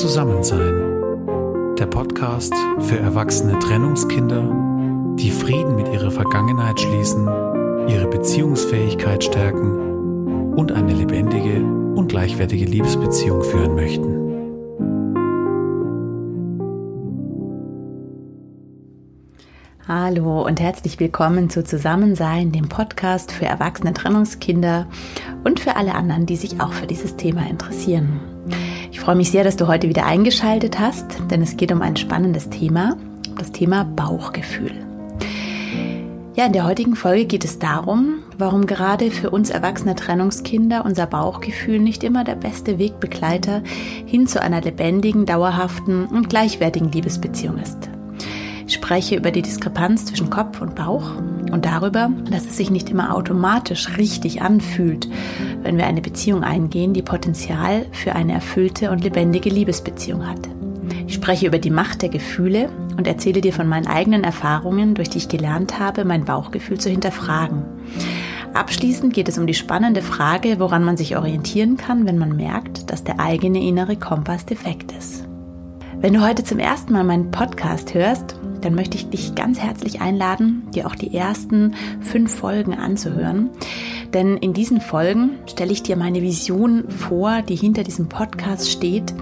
Zusammensein. 0.00 1.76
Der 1.78 1.86
Podcast 1.86 2.52
für 2.80 2.98
erwachsene 2.98 3.56
Trennungskinder, 3.60 4.42
die 5.16 5.30
Frieden 5.30 5.76
mit 5.76 5.86
ihrer 5.86 6.10
Vergangenheit 6.10 6.80
schließen, 6.80 7.28
ihre 7.86 8.08
Beziehungsfähigkeit 8.08 9.22
stärken 9.22 10.54
und 10.56 10.72
eine 10.72 10.92
lebendige 10.92 11.62
und 11.94 12.08
gleichwertige 12.08 12.64
Liebesbeziehung 12.64 13.44
führen 13.44 13.76
möchten. 13.76 14.24
Hallo 19.86 20.44
und 20.44 20.60
herzlich 20.60 20.98
willkommen 20.98 21.50
zu 21.50 21.62
Zusammensein, 21.62 22.50
dem 22.50 22.68
Podcast 22.68 23.30
für 23.30 23.46
erwachsene 23.46 23.92
Trennungskinder 23.92 24.88
und 25.44 25.60
für 25.60 25.76
alle 25.76 25.94
anderen, 25.94 26.26
die 26.26 26.36
sich 26.36 26.60
auch 26.60 26.72
für 26.72 26.88
dieses 26.88 27.16
Thema 27.16 27.48
interessieren. 27.48 28.18
Ich 28.94 29.00
freue 29.00 29.16
mich 29.16 29.32
sehr, 29.32 29.42
dass 29.42 29.56
du 29.56 29.66
heute 29.66 29.88
wieder 29.88 30.06
eingeschaltet 30.06 30.78
hast, 30.78 31.04
denn 31.28 31.42
es 31.42 31.56
geht 31.56 31.72
um 31.72 31.82
ein 31.82 31.96
spannendes 31.96 32.48
Thema, 32.48 32.96
das 33.36 33.50
Thema 33.50 33.82
Bauchgefühl. 33.82 34.70
Ja, 36.36 36.46
in 36.46 36.52
der 36.52 36.64
heutigen 36.64 36.94
Folge 36.94 37.24
geht 37.24 37.44
es 37.44 37.58
darum, 37.58 38.20
warum 38.38 38.66
gerade 38.66 39.10
für 39.10 39.30
uns 39.30 39.50
erwachsene 39.50 39.96
Trennungskinder 39.96 40.84
unser 40.84 41.06
Bauchgefühl 41.06 41.80
nicht 41.80 42.04
immer 42.04 42.22
der 42.22 42.36
beste 42.36 42.78
Wegbegleiter 42.78 43.64
hin 44.06 44.28
zu 44.28 44.40
einer 44.40 44.60
lebendigen, 44.60 45.26
dauerhaften 45.26 46.06
und 46.06 46.30
gleichwertigen 46.30 46.92
Liebesbeziehung 46.92 47.58
ist. 47.58 47.90
Ich 48.68 48.74
spreche 48.74 49.16
über 49.16 49.32
die 49.32 49.42
Diskrepanz 49.42 50.06
zwischen 50.06 50.30
Kopf 50.30 50.62
und 50.62 50.76
Bauch 50.76 51.16
und 51.50 51.64
darüber, 51.64 52.10
dass 52.30 52.46
es 52.46 52.56
sich 52.56 52.70
nicht 52.70 52.88
immer 52.88 53.14
automatisch 53.14 53.98
richtig 53.98 54.40
anfühlt, 54.40 55.08
wenn 55.64 55.76
wir 55.76 55.86
eine 55.86 56.02
Beziehung 56.02 56.44
eingehen, 56.44 56.92
die 56.92 57.02
Potenzial 57.02 57.86
für 57.90 58.14
eine 58.14 58.34
erfüllte 58.34 58.90
und 58.90 59.02
lebendige 59.02 59.50
Liebesbeziehung 59.50 60.28
hat. 60.28 60.48
Ich 61.06 61.14
spreche 61.14 61.46
über 61.46 61.58
die 61.58 61.70
Macht 61.70 62.02
der 62.02 62.10
Gefühle 62.10 62.68
und 62.96 63.06
erzähle 63.06 63.40
dir 63.40 63.52
von 63.52 63.66
meinen 63.66 63.86
eigenen 63.86 64.24
Erfahrungen, 64.24 64.94
durch 64.94 65.10
die 65.10 65.18
ich 65.18 65.28
gelernt 65.28 65.80
habe, 65.80 66.04
mein 66.04 66.24
Bauchgefühl 66.24 66.78
zu 66.78 66.90
hinterfragen. 66.90 67.64
Abschließend 68.52 69.12
geht 69.12 69.28
es 69.28 69.38
um 69.38 69.46
die 69.46 69.54
spannende 69.54 70.02
Frage, 70.02 70.60
woran 70.60 70.84
man 70.84 70.96
sich 70.96 71.16
orientieren 71.16 71.76
kann, 71.76 72.06
wenn 72.06 72.18
man 72.18 72.36
merkt, 72.36 72.90
dass 72.90 73.02
der 73.02 73.18
eigene 73.18 73.60
innere 73.60 73.96
Kompass 73.96 74.46
defekt 74.46 74.92
ist. 74.92 75.26
Wenn 76.04 76.12
du 76.12 76.20
heute 76.20 76.44
zum 76.44 76.58
ersten 76.58 76.92
Mal 76.92 77.02
meinen 77.02 77.30
Podcast 77.30 77.94
hörst, 77.94 78.36
dann 78.60 78.74
möchte 78.74 78.98
ich 78.98 79.08
dich 79.08 79.34
ganz 79.34 79.58
herzlich 79.58 80.02
einladen, 80.02 80.68
dir 80.74 80.86
auch 80.86 80.96
die 80.96 81.14
ersten 81.14 81.72
fünf 82.02 82.30
Folgen 82.30 82.74
anzuhören. 82.74 83.48
Denn 84.12 84.36
in 84.36 84.52
diesen 84.52 84.82
Folgen 84.82 85.38
stelle 85.46 85.72
ich 85.72 85.82
dir 85.82 85.96
meine 85.96 86.20
Vision 86.20 86.90
vor, 86.90 87.40
die 87.40 87.56
hinter 87.56 87.84
diesem 87.84 88.10
Podcast 88.10 88.70
steht. 88.70 89.14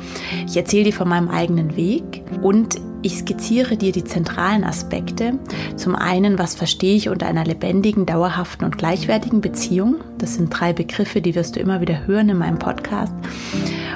Ich 0.45 0.57
erzähle 0.57 0.87
dir 0.87 0.93
von 0.93 1.09
meinem 1.09 1.29
eigenen 1.29 1.77
Weg 1.77 2.25
und 2.43 2.81
ich 3.03 3.17
skizziere 3.19 3.77
dir 3.77 3.93
die 3.93 4.03
zentralen 4.03 4.65
Aspekte. 4.65 5.39
Zum 5.77 5.95
einen, 5.95 6.37
was 6.37 6.57
verstehe 6.57 6.97
ich 6.97 7.09
unter 7.09 7.29
einer 7.29 7.45
lebendigen, 7.45 8.07
dauerhaften 8.07 8.65
und 8.65 8.77
gleichwertigen 8.77 9.41
Beziehung? 9.41 10.01
Das 10.19 10.35
sind 10.35 10.51
drei 10.51 10.73
Begriffe, 10.73 11.21
die 11.21 11.37
wirst 11.37 11.55
du 11.55 11.61
immer 11.61 11.81
wieder 11.81 12.09
hören 12.09 12.29
in 12.29 12.39
meinem 12.39 12.59
Podcast. 12.59 13.15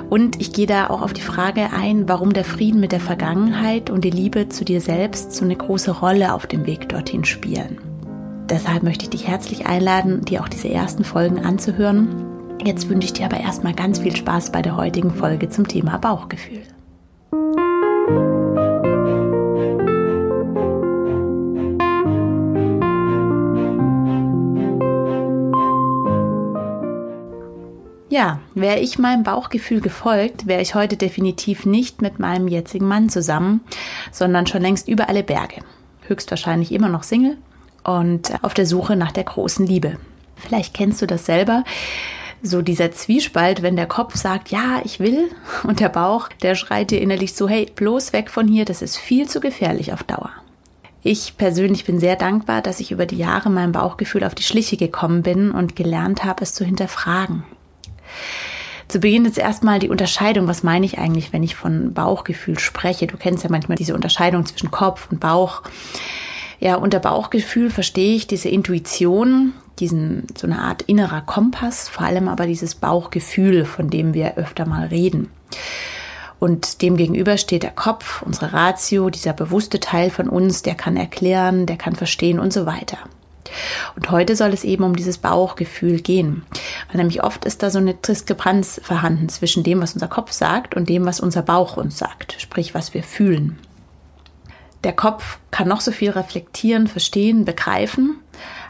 Und 0.09 0.41
ich 0.41 0.53
gehe 0.53 0.67
da 0.67 0.89
auch 0.89 1.03
auf 1.03 1.13
die 1.13 1.21
Frage 1.21 1.73
ein, 1.73 2.09
warum 2.09 2.33
der 2.33 2.45
Frieden 2.45 2.81
mit 2.81 2.93
der 2.93 3.01
Vergangenheit 3.01 3.91
und 3.91 4.05
die 4.05 4.11
Liebe 4.11 4.49
zu 4.49 4.65
dir 4.65 4.81
selbst 4.81 5.33
so 5.33 5.45
eine 5.45 5.57
große 5.57 5.91
Rolle 5.91 6.33
auf 6.33 6.47
dem 6.47 6.65
Weg 6.67 6.89
dorthin 6.89 7.25
spielen. 7.25 7.79
Deshalb 8.49 8.85
möchte 8.85 9.05
ich 9.05 9.11
dich 9.11 9.27
herzlich 9.27 9.67
einladen, 9.67 10.25
dir 10.25 10.43
auch 10.43 10.49
diese 10.49 10.69
ersten 10.69 11.03
Folgen 11.03 11.41
anzuhören. 11.41 12.25
Jetzt 12.65 12.89
wünsche 12.89 13.07
ich 13.07 13.13
dir 13.15 13.27
aber 13.27 13.41
erstmal 13.41 13.75
ganz 13.75 13.99
viel 13.99 14.15
Spaß 14.15 14.53
bei 14.53 14.63
der 14.63 14.77
heutigen 14.77 15.13
Folge 15.13 15.49
zum 15.49 15.67
Thema 15.67 15.99
Bauchgefühl. 15.99 16.63
Ja, 28.09 28.39
wäre 28.57 28.81
ich 28.81 28.99
meinem 28.99 29.23
Bauchgefühl 29.23 29.81
gefolgt, 29.81 30.47
wäre 30.47 30.63
ich 30.63 30.75
heute 30.75 30.97
definitiv 30.97 31.67
nicht 31.67 32.01
mit 32.01 32.19
meinem 32.19 32.49
jetzigen 32.49 32.89
Mann 32.89 33.11
zusammen, 33.11 33.61
sondern 34.11 34.47
schon 34.47 34.63
längst 34.63 34.89
über 34.89 35.09
alle 35.09 35.23
Berge. 35.23 35.57
Höchstwahrscheinlich 36.09 36.73
immer 36.73 36.89
noch 36.89 37.03
Single 37.03 37.37
und 37.85 38.33
auf 38.43 38.55
der 38.55 38.67
Suche 38.67 38.97
nach 38.97 39.13
der 39.13 39.25
großen 39.25 39.67
Liebe. 39.67 39.99
Vielleicht 40.37 40.75
kennst 40.75 41.03
du 41.03 41.07
das 41.07 41.27
selber. 41.27 41.65
So 42.43 42.63
dieser 42.63 42.93
Zwiespalt, 42.93 43.63
wenn 43.63 43.77
der 43.77 43.87
Kopf 43.87 44.17
sagt, 44.17 44.49
ja, 44.49 44.81
ich 44.85 45.01
will, 45.01 45.31
und 45.65 45.81
der 45.81 45.91
Bauch, 45.91 46.29
der 46.43 46.55
schreit 46.55 46.91
dir 46.91 47.01
innerlich 47.01 47.35
so, 47.35 47.49
hey, 47.49 47.71
bloß 47.75 48.15
weg 48.15 48.31
von 48.31 48.49
hier, 48.49 48.65
das 48.65 48.81
ist 48.81 48.97
viel 48.97 49.29
zu 49.29 49.41
gefährlich 49.41 49.93
auf 49.93 50.03
Dauer. 50.03 50.31
Ich 51.03 51.37
persönlich 51.37 51.85
bin 51.85 52.01
sehr 52.01 52.17
dankbar, 52.17 52.63
dass 52.63 52.81
ich 52.81 52.91
über 52.91 53.07
die 53.07 53.19
Jahre 53.19 53.51
meinem 53.51 53.73
Bauchgefühl 53.73 54.25
auf 54.25 54.35
die 54.35 54.43
Schliche 54.43 54.77
gekommen 54.77 55.23
bin 55.23 55.51
und 55.51 55.77
gelernt 55.77 56.25
habe, 56.25 56.43
es 56.43 56.55
zu 56.55 56.65
hinterfragen. 56.65 57.45
Zu 58.89 59.01
Beginn 59.01 59.25
jetzt 59.25 59.39
erstmal 59.39 59.79
die 59.79 59.89
Unterscheidung. 59.89 60.47
Was 60.47 60.63
meine 60.63 60.87
ich 60.87 60.99
eigentlich, 60.99 61.33
wenn 61.33 61.43
ich 61.43 61.57
von 61.57 61.93
Bauchgefühl 61.93 62.59
spreche? 62.59 63.07
Du 63.07 63.17
kennst 63.17 63.43
ja 63.43 63.51
manchmal 63.51 63.77
diese 63.77 63.95
Unterscheidung 63.95 64.47
zwischen 64.47 64.71
Kopf 64.71 65.09
und 65.11 65.19
Bauch. 65.19 65.63
Ja, 66.61 66.77
unter 66.77 67.01
Bauchgefühl 67.01 67.71
verstehe 67.71 68.17
ich 68.17 68.27
diese 68.27 68.49
Intuition, 68.49 69.53
diesen, 69.79 70.27
so 70.37 70.47
eine 70.47 70.61
Art 70.61 70.83
innerer 70.83 71.21
Kompass, 71.21 71.89
vor 71.89 72.07
allem 72.07 72.29
aber 72.29 72.47
dieses 72.47 72.77
Bauchgefühl, 72.77 73.65
von 73.65 73.91
dem 73.91 74.15
wir 74.15 74.37
öfter 74.37 74.67
mal 74.67 74.87
reden. 74.87 75.31
Und 76.39 76.83
dem 76.83 76.97
gegenüber 76.97 77.39
steht 77.39 77.63
der 77.63 77.71
Kopf, 77.71 78.23
unsere 78.23 78.53
Ratio, 78.53 79.11
dieser 79.11 79.33
bewusste 79.33 79.81
Teil 79.81 80.11
von 80.11 80.29
uns, 80.29 80.63
der 80.63 80.75
kann 80.75 80.97
erklären, 80.97 81.67
der 81.67 81.77
kann 81.77 81.97
verstehen 81.97 82.39
und 82.39 82.53
so 82.53 82.67
weiter. 82.67 82.99
Und 83.95 84.11
heute 84.11 84.37
soll 84.37 84.53
es 84.53 84.65
eben 84.65 84.85
um 84.85 84.97
dieses 84.97 85.19
Bauchgefühl 85.19 86.01
gehen. 86.01 86.45
Weil 86.89 86.99
nämlich 86.99 87.23
oft 87.23 87.45
ist 87.45 87.63
da 87.63 87.71
so 87.71 87.79
eine 87.79 87.95
Diskrepanz 87.95 88.81
vorhanden 88.83 89.29
zwischen 89.29 89.63
dem, 89.63 89.81
was 89.81 89.95
unser 89.95 90.09
Kopf 90.09 90.33
sagt 90.33 90.75
und 90.75 90.89
dem, 90.89 91.05
was 91.07 91.21
unser 91.21 91.43
Bauch 91.43 91.77
uns 91.77 91.99
sagt, 91.99 92.37
sprich, 92.39 92.75
was 92.75 92.95
wir 92.95 93.03
fühlen. 93.03 93.59
Der 94.85 94.93
Kopf 94.93 95.39
kann 95.51 95.69
noch 95.69 95.81
so 95.81 95.91
viel 95.91 96.11
reflektieren, 96.11 96.87
verstehen, 96.87 97.45
begreifen, 97.45 98.21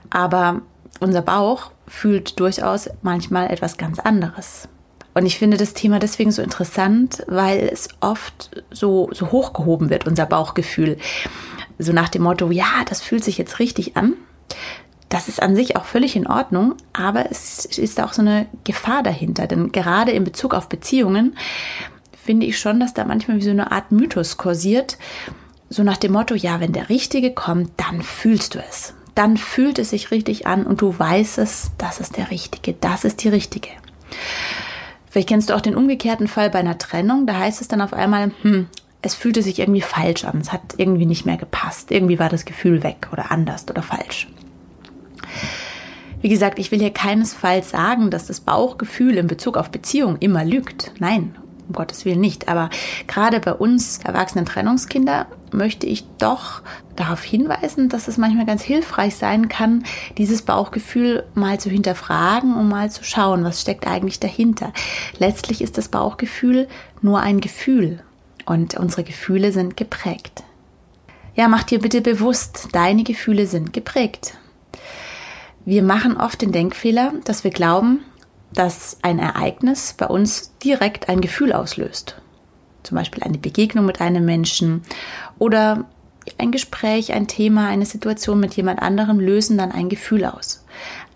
aber 0.09 0.63
unser 1.01 1.23
Bauch 1.23 1.71
fühlt 1.87 2.41
durchaus 2.41 2.89
manchmal 3.03 3.51
etwas 3.51 3.77
ganz 3.77 3.99
anderes. 3.99 4.69
Und 5.17 5.25
ich 5.25 5.39
finde 5.39 5.57
das 5.57 5.73
Thema 5.73 5.99
deswegen 5.99 6.31
so 6.31 6.43
interessant, 6.43 7.25
weil 7.27 7.71
es 7.73 7.89
oft 8.01 8.63
so, 8.71 9.09
so 9.13 9.33
hochgehoben 9.33 9.89
wird, 9.89 10.07
unser 10.07 10.27
Bauchgefühl. 10.27 10.99
So 11.79 11.93
nach 11.93 12.11
dem 12.11 12.23
Motto, 12.23 12.51
ja, 12.51 12.85
das 12.87 13.01
fühlt 13.01 13.25
sich 13.25 13.39
jetzt 13.39 13.59
richtig 13.59 13.97
an. 13.97 14.15
Das 15.09 15.29
ist 15.29 15.41
an 15.41 15.55
sich 15.55 15.77
auch 15.77 15.85
völlig 15.85 16.17
in 16.17 16.27
Ordnung, 16.27 16.75
aber 16.93 17.31
es 17.31 17.65
ist 17.65 18.01
auch 18.01 18.13
so 18.13 18.23
eine 18.23 18.47
Gefahr 18.65 19.03
dahinter. 19.03 19.47
Denn 19.47 19.71
gerade 19.71 20.11
in 20.11 20.25
Bezug 20.25 20.53
auf 20.53 20.69
Beziehungen 20.69 21.37
finde 22.25 22.47
ich 22.47 22.59
schon, 22.59 22.81
dass 22.81 22.93
da 22.93 23.05
manchmal 23.05 23.37
wie 23.37 23.43
so 23.43 23.51
eine 23.51 23.71
Art 23.71 23.93
Mythos 23.93 24.37
kursiert. 24.37 24.99
So 25.71 25.83
nach 25.83 25.97
dem 25.97 26.13
Motto, 26.13 26.35
ja, 26.35 26.61
wenn 26.61 26.73
der 26.73 26.89
Richtige 26.89 27.33
kommt, 27.33 27.71
dann 27.77 28.03
fühlst 28.03 28.55
du 28.55 28.59
es. 28.69 28.95
Dann 29.15 29.37
fühlt 29.37 29.79
es 29.79 29.91
sich 29.91 30.11
richtig 30.11 30.47
an 30.47 30.67
und 30.67 30.81
du 30.81 30.97
weißt 30.99 31.39
es, 31.39 31.71
das 31.79 32.01
ist 32.01 32.17
der 32.17 32.31
Richtige, 32.31 32.75
das 32.75 33.05
ist 33.05 33.25
die 33.25 33.29
Richtige. 33.29 33.71
Vielleicht 35.09 35.29
kennst 35.29 35.49
du 35.49 35.55
auch 35.55 35.63
den 35.63 35.77
umgekehrten 35.77 36.29
Fall 36.29 36.51
bei 36.51 36.59
einer 36.59 36.77
Trennung. 36.77 37.27
Da 37.27 37.39
heißt 37.39 37.63
es 37.63 37.69
dann 37.69 37.81
auf 37.81 37.95
einmal, 37.95 38.33
hm, 38.43 38.67
es 39.07 39.15
fühlte 39.15 39.43
sich 39.43 39.59
irgendwie 39.59 39.81
falsch 39.81 40.25
an. 40.25 40.39
Es 40.41 40.53
hat 40.53 40.75
irgendwie 40.77 41.07
nicht 41.07 41.25
mehr 41.25 41.37
gepasst. 41.37 41.91
Irgendwie 41.91 42.19
war 42.19 42.29
das 42.29 42.45
Gefühl 42.45 42.83
weg 42.83 43.09
oder 43.13 43.31
anders 43.31 43.65
oder 43.71 43.83
falsch. 43.83 44.29
Wie 46.21 46.29
gesagt, 46.29 46.59
ich 46.59 46.73
will 46.73 46.81
hier 46.81 46.93
keinesfalls 46.93 47.71
sagen, 47.71 48.11
dass 48.11 48.27
das 48.27 48.41
Bauchgefühl 48.41 49.17
in 49.17 49.29
Bezug 49.29 49.57
auf 49.57 49.71
Beziehung 49.71 50.17
immer 50.19 50.45
lügt. 50.45 50.93
Nein, 50.99 51.37
um 51.69 51.75
Gottes 51.75 52.05
Willen 52.05 52.21
nicht. 52.21 52.49
Aber 52.49 52.69
gerade 53.07 53.39
bei 53.39 53.53
uns 53.53 53.99
erwachsenen 53.99 54.45
Trennungskinder 54.45 55.27
möchte 55.53 55.87
ich 55.87 56.05
doch 56.19 56.63
darauf 56.97 57.23
hinweisen, 57.23 57.89
dass 57.89 58.09
es 58.09 58.19
manchmal 58.19 58.47
ganz 58.47 58.63
hilfreich 58.63 59.15
sein 59.15 59.49
kann, 59.49 59.85
dieses 60.19 60.43
Bauchgefühl 60.43 61.25
mal 61.35 61.61
zu 61.61 61.71
hinterfragen 61.71 62.57
und 62.57 62.69
mal 62.69 62.91
zu 62.91 63.05
schauen, 63.05 63.45
was 63.45 63.61
steckt 63.61 63.87
eigentlich 63.87 64.19
dahinter. 64.19 64.73
Letztlich 65.19 65.63
ist 65.63 65.79
das 65.79 65.89
Bauchgefühl 65.89 66.67
nur 67.03 67.21
ein 67.21 67.41
Gefühl 67.41 68.01
und 68.47 68.77
unsere 68.77 69.05
Gefühle 69.05 69.53
sind 69.53 69.77
geprägt. 69.77 70.45
Ja, 71.35 71.49
mach 71.49 71.65
dir 71.65 71.81
bitte 71.81 72.01
bewusst, 72.01 72.69
deine 72.73 73.03
Gefühle 73.03 73.47
sind 73.47 73.73
geprägt. 73.75 74.39
Wir 75.67 75.83
machen 75.83 76.17
oft 76.17 76.41
den 76.41 76.53
Denkfehler, 76.53 77.13
dass 77.25 77.45
wir 77.45 77.51
glauben, 77.51 78.01
dass 78.55 78.99
ein 79.03 79.19
Ereignis 79.19 79.93
bei 79.93 80.07
uns 80.07 80.57
direkt 80.63 81.09
ein 81.09 81.21
Gefühl 81.21 81.53
auslöst. 81.53 82.17
Zum 82.85 82.97
Beispiel 82.97 83.25
eine 83.25 83.37
Begegnung 83.37 83.85
mit 83.85 84.01
einem 84.01 84.25
Menschen 84.25 84.83
oder 85.39 85.85
ein 86.39 86.53
Gespräch, 86.53 87.13
ein 87.13 87.27
Thema, 87.27 87.69
eine 87.69 87.87
Situation 87.87 88.41
mit 88.41 88.55
jemand 88.55 88.81
anderem 88.81 89.21
lösen 89.21 89.59
dann 89.59 89.73
ein 89.73 89.89
Gefühl 89.89 90.25
aus. 90.25 90.65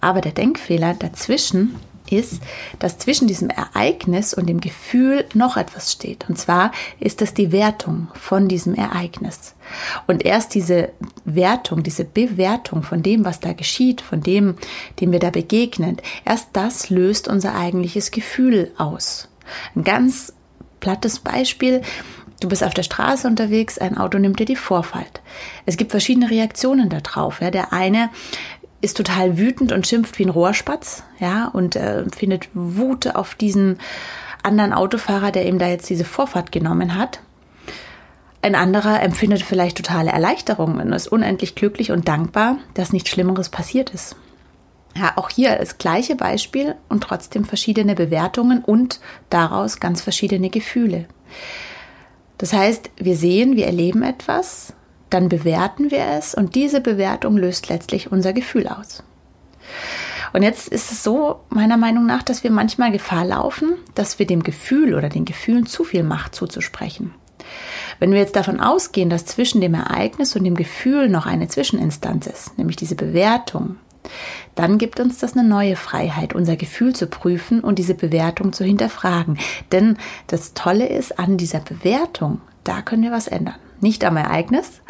Aber 0.01 0.21
der 0.21 0.33
Denkfehler 0.33 0.95
dazwischen 0.95 1.77
ist, 2.13 2.43
dass 2.79 2.99
zwischen 2.99 3.27
diesem 3.27 3.51
Ereignis 3.51 4.35
und 4.35 4.47
dem 4.47 4.61
Gefühl 4.61 5.25
noch 5.35 5.57
etwas 5.57 5.93
steht. 5.93 6.29
Und 6.29 6.39
zwar 6.39 6.73
ist 6.99 7.21
das 7.21 7.35
die 7.35 7.53
Wertung 7.53 8.09
von 8.15 8.49
diesem 8.49 8.75
Ereignis. 8.75 9.55
Und 10.07 10.25
erst 10.25 10.55
diese 10.55 10.91
Wertung, 11.25 11.83
diese 11.83 12.05
Bewertung 12.05 12.83
von 12.83 13.03
dem, 13.03 13.25
was 13.25 13.41
da 13.41 13.53
geschieht, 13.53 14.01
von 14.01 14.23
dem, 14.23 14.57
dem 15.01 15.13
wir 15.13 15.21
da 15.21 15.31
begegnen, 15.31 15.99
erst 16.25 16.49
das 16.53 16.91
löst 16.91 17.29
unser 17.29 17.55
eigentliches 17.55 18.11
Gefühl 18.11 18.73
aus. 18.77 19.29
Ein 19.75 19.85
ganz 19.85 20.33
plattes 20.81 21.21
Beispiel. 21.21 21.83
Du 22.41 22.49
bist 22.49 22.65
auf 22.65 22.73
der 22.73 22.83
Straße 22.83 23.29
unterwegs, 23.29 23.79
ein 23.79 23.99
Auto 23.99 24.19
nimmt 24.19 24.41
dir 24.41 24.47
die 24.47 24.57
Vorfahrt. 24.57 25.21
Es 25.67 25.77
gibt 25.77 25.91
verschiedene 25.91 26.31
Reaktionen 26.31 26.89
darauf. 26.89 27.43
Ja. 27.43 27.51
Der 27.51 27.73
eine 27.75 28.09
ist 28.81 28.97
total 28.97 29.39
wütend 29.39 29.73
und 29.73 29.87
schimpft 29.87 30.19
wie 30.19 30.25
ein 30.25 30.31
Rohrspatz, 30.31 31.03
ja, 31.19 31.49
und 31.49 31.77
äh, 31.77 32.05
findet 32.17 32.49
Wut 32.55 33.15
auf 33.15 33.35
diesen 33.35 33.79
anderen 34.43 34.73
Autofahrer, 34.73 35.33
der 35.33 35.47
ihm 35.47 35.59
da 35.59 35.69
jetzt 35.69 35.91
diese 35.91 36.05
Vorfahrt 36.05 36.51
genommen 36.53 36.97
hat. 36.97 37.21
Ein 38.43 38.55
anderer 38.55 39.03
empfindet 39.03 39.43
vielleicht 39.43 39.77
totale 39.77 40.11
Erleichterung 40.11 40.79
und 40.79 40.93
ist 40.93 41.09
unendlich 41.09 41.55
glücklich 41.55 41.93
und 41.93 42.09
dankbar, 42.09 42.57
dass 42.73 42.93
nichts 42.93 43.11
Schlimmeres 43.11 43.51
passiert 43.51 43.91
ist. 43.91 44.17
Ja, 44.97 45.13
auch 45.17 45.29
hier 45.29 45.57
das 45.57 45.79
gleiche 45.79 46.17
Beispiel 46.17 46.75
und 46.89 47.03
trotzdem 47.03 47.45
verschiedene 47.45 47.95
Bewertungen 47.95 48.65
und 48.65 49.01
daraus 49.29 49.79
ganz 49.79 50.01
verschiedene 50.01 50.49
Gefühle. 50.49 51.07
Das 52.39 52.55
heißt, 52.55 52.91
wir 52.97 53.17
sehen, 53.17 53.57
wir 53.57 53.67
erleben 53.67 54.03
etwas, 54.03 54.73
dann 55.11 55.29
bewerten 55.29 55.91
wir 55.91 56.05
es 56.19 56.35
und 56.35 56.55
diese 56.55 56.81
Bewertung 56.81 57.37
löst 57.37 57.69
letztlich 57.69 58.11
unser 58.11 58.33
Gefühl 58.33 58.69
aus. 58.69 59.03
Und 60.33 60.43
jetzt 60.43 60.69
ist 60.69 60.93
es 60.93 61.03
so, 61.03 61.41
meiner 61.49 61.77
Meinung 61.77 62.07
nach, 62.07 62.23
dass 62.23 62.45
wir 62.45 62.51
manchmal 62.51 62.93
Gefahr 62.93 63.25
laufen, 63.25 63.75
dass 63.95 64.19
wir 64.19 64.27
dem 64.27 64.43
Gefühl 64.43 64.95
oder 64.95 65.09
den 65.09 65.25
Gefühlen 65.25 65.67
zu 65.67 65.85
viel 65.85 66.05
Macht 66.05 66.35
zuzusprechen. 66.35 67.13
Wenn 67.99 68.13
wir 68.13 68.21
jetzt 68.21 68.37
davon 68.37 68.61
ausgehen, 68.61 69.11
dass 69.11 69.27
zwischen 69.27 69.61
dem 69.61 69.75
Ereignis 69.75 70.37
und 70.37 70.45
dem 70.45 70.55
Gefühl 70.55 71.09
noch 71.09 71.27
eine 71.27 71.49
Zwischeninstanz 71.49 72.27
ist, 72.27 72.59
nämlich 72.59 72.77
diese 72.77 72.95
Bewertung, 72.95 73.77
dann 74.55 74.79
gibt 74.79 75.01
uns 75.01 75.19
das 75.19 75.37
eine 75.37 75.47
neue 75.47 75.77
Freiheit, 75.77 76.35
unser 76.35 76.57
Gefühl 76.57 76.95
zu 76.95 77.07
prüfen 77.07 77.61
und 77.61 77.79
diese 77.79 77.95
Bewertung 77.95 78.53
zu 78.53 78.65
hinterfragen. 78.65 79.39
Denn 79.73 79.99
das 80.27 80.55
Tolle 80.55 80.89
ist 80.89 81.19
an 81.19 81.37
dieser 81.37 81.61
Bewertung, 81.61 82.41
da 82.65 82.83
können 82.83 83.03
wir 83.03 83.13
was 83.13 83.29
ändern. 83.29 83.57
Nicht 83.81 84.05
am 84.05 84.17
Ereignis 84.17 84.81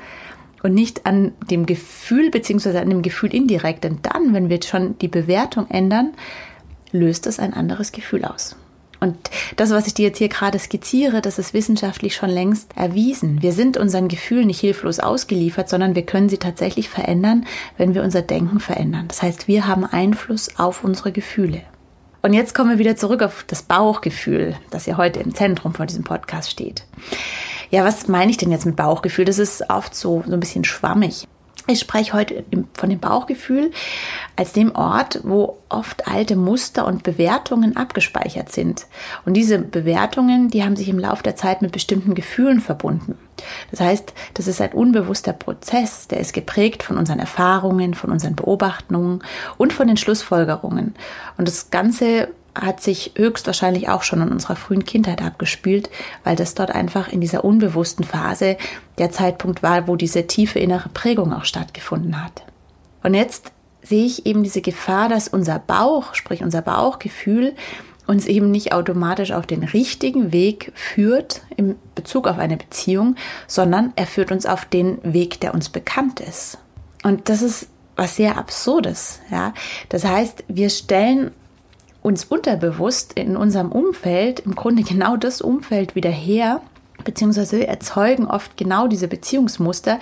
und 0.62 0.74
nicht 0.74 1.06
an 1.06 1.32
dem 1.50 1.66
Gefühl 1.66 2.30
beziehungsweise 2.30 2.80
an 2.80 2.90
dem 2.90 3.02
Gefühl 3.02 3.34
indirekt. 3.34 3.84
Denn 3.84 3.98
dann, 4.02 4.34
wenn 4.34 4.48
wir 4.48 4.62
schon 4.62 4.98
die 4.98 5.08
Bewertung 5.08 5.68
ändern, 5.70 6.12
löst 6.92 7.26
es 7.26 7.38
ein 7.38 7.54
anderes 7.54 7.92
Gefühl 7.92 8.24
aus. 8.24 8.56
Und 9.00 9.16
das, 9.56 9.70
was 9.70 9.86
ich 9.86 9.94
dir 9.94 10.08
jetzt 10.08 10.18
hier 10.18 10.28
gerade 10.28 10.58
skizziere, 10.58 11.22
das 11.22 11.38
ist 11.38 11.54
wissenschaftlich 11.54 12.14
schon 12.14 12.28
längst 12.28 12.76
erwiesen. 12.76 13.40
Wir 13.40 13.52
sind 13.52 13.78
unseren 13.78 14.08
Gefühlen 14.08 14.46
nicht 14.46 14.60
hilflos 14.60 15.00
ausgeliefert, 15.00 15.70
sondern 15.70 15.94
wir 15.94 16.04
können 16.04 16.28
sie 16.28 16.36
tatsächlich 16.36 16.90
verändern, 16.90 17.46
wenn 17.78 17.94
wir 17.94 18.02
unser 18.02 18.20
Denken 18.20 18.60
verändern. 18.60 19.08
Das 19.08 19.22
heißt, 19.22 19.48
wir 19.48 19.66
haben 19.66 19.86
Einfluss 19.86 20.58
auf 20.58 20.84
unsere 20.84 21.12
Gefühle. 21.12 21.62
Und 22.22 22.34
jetzt 22.34 22.54
kommen 22.54 22.68
wir 22.68 22.78
wieder 22.78 22.96
zurück 22.96 23.22
auf 23.22 23.44
das 23.46 23.62
Bauchgefühl, 23.62 24.54
das 24.68 24.84
ja 24.84 24.98
heute 24.98 25.20
im 25.20 25.34
Zentrum 25.34 25.72
von 25.72 25.86
diesem 25.86 26.04
Podcast 26.04 26.50
steht. 26.50 26.84
Ja, 27.70 27.84
was 27.84 28.08
meine 28.08 28.30
ich 28.30 28.36
denn 28.36 28.50
jetzt 28.50 28.66
mit 28.66 28.76
Bauchgefühl? 28.76 29.24
Das 29.24 29.38
ist 29.38 29.70
oft 29.70 29.94
so, 29.94 30.22
so 30.26 30.32
ein 30.32 30.40
bisschen 30.40 30.64
schwammig. 30.64 31.26
Ich 31.66 31.78
spreche 31.78 32.14
heute 32.14 32.42
von 32.74 32.90
dem 32.90 32.98
Bauchgefühl 32.98 33.70
als 34.34 34.52
dem 34.52 34.74
Ort, 34.74 35.20
wo 35.22 35.58
oft 35.68 36.08
alte 36.08 36.34
Muster 36.34 36.86
und 36.86 37.04
Bewertungen 37.04 37.76
abgespeichert 37.76 38.50
sind. 38.50 38.86
Und 39.24 39.34
diese 39.34 39.58
Bewertungen, 39.58 40.48
die 40.48 40.64
haben 40.64 40.74
sich 40.74 40.88
im 40.88 40.98
Laufe 40.98 41.22
der 41.22 41.36
Zeit 41.36 41.62
mit 41.62 41.70
bestimmten 41.70 42.14
Gefühlen 42.14 42.60
verbunden. 42.60 43.16
Das 43.70 43.80
heißt, 43.80 44.14
das 44.34 44.48
ist 44.48 44.60
ein 44.60 44.72
unbewusster 44.72 45.32
Prozess, 45.32 46.08
der 46.08 46.18
ist 46.18 46.32
geprägt 46.32 46.82
von 46.82 46.96
unseren 46.96 47.20
Erfahrungen, 47.20 47.94
von 47.94 48.10
unseren 48.10 48.34
Beobachtungen 48.34 49.22
und 49.56 49.72
von 49.72 49.86
den 49.86 49.96
Schlussfolgerungen. 49.96 50.94
Und 51.36 51.46
das 51.46 51.70
Ganze 51.70 52.30
hat 52.54 52.82
sich 52.82 53.12
höchstwahrscheinlich 53.16 53.88
auch 53.88 54.02
schon 54.02 54.22
in 54.22 54.30
unserer 54.30 54.56
frühen 54.56 54.84
Kindheit 54.84 55.22
abgespielt, 55.22 55.90
weil 56.24 56.36
das 56.36 56.54
dort 56.54 56.70
einfach 56.70 57.08
in 57.08 57.20
dieser 57.20 57.44
unbewussten 57.44 58.04
Phase 58.04 58.56
der 58.98 59.10
Zeitpunkt 59.10 59.62
war, 59.62 59.86
wo 59.86 59.96
diese 59.96 60.26
tiefe 60.26 60.58
innere 60.58 60.88
Prägung 60.88 61.32
auch 61.32 61.44
stattgefunden 61.44 62.22
hat. 62.22 62.44
Und 63.02 63.14
jetzt 63.14 63.52
sehe 63.82 64.04
ich 64.04 64.26
eben 64.26 64.42
diese 64.42 64.60
Gefahr, 64.60 65.08
dass 65.08 65.28
unser 65.28 65.58
Bauch, 65.58 66.14
sprich 66.14 66.42
unser 66.42 66.62
Bauchgefühl, 66.62 67.54
uns 68.06 68.26
eben 68.26 68.50
nicht 68.50 68.72
automatisch 68.72 69.30
auf 69.30 69.46
den 69.46 69.62
richtigen 69.62 70.32
Weg 70.32 70.72
führt 70.74 71.42
in 71.56 71.76
Bezug 71.94 72.26
auf 72.26 72.38
eine 72.38 72.56
Beziehung, 72.56 73.14
sondern 73.46 73.92
er 73.94 74.06
führt 74.06 74.32
uns 74.32 74.46
auf 74.46 74.64
den 74.64 74.98
Weg, 75.04 75.40
der 75.40 75.54
uns 75.54 75.68
bekannt 75.68 76.18
ist. 76.20 76.58
Und 77.04 77.28
das 77.28 77.40
ist 77.40 77.68
was 77.96 78.16
sehr 78.16 78.36
Absurdes, 78.36 79.20
ja. 79.30 79.54
Das 79.90 80.04
heißt, 80.04 80.44
wir 80.48 80.70
stellen 80.70 81.30
uns 82.02 82.24
unterbewusst 82.24 83.12
in 83.14 83.36
unserem 83.36 83.72
Umfeld 83.72 84.40
im 84.40 84.54
Grunde 84.54 84.82
genau 84.82 85.16
das 85.16 85.40
Umfeld 85.40 85.94
wieder 85.94 86.10
her, 86.10 86.60
beziehungsweise 87.04 87.66
erzeugen 87.66 88.26
oft 88.26 88.56
genau 88.56 88.88
diese 88.88 89.08
Beziehungsmuster, 89.08 89.98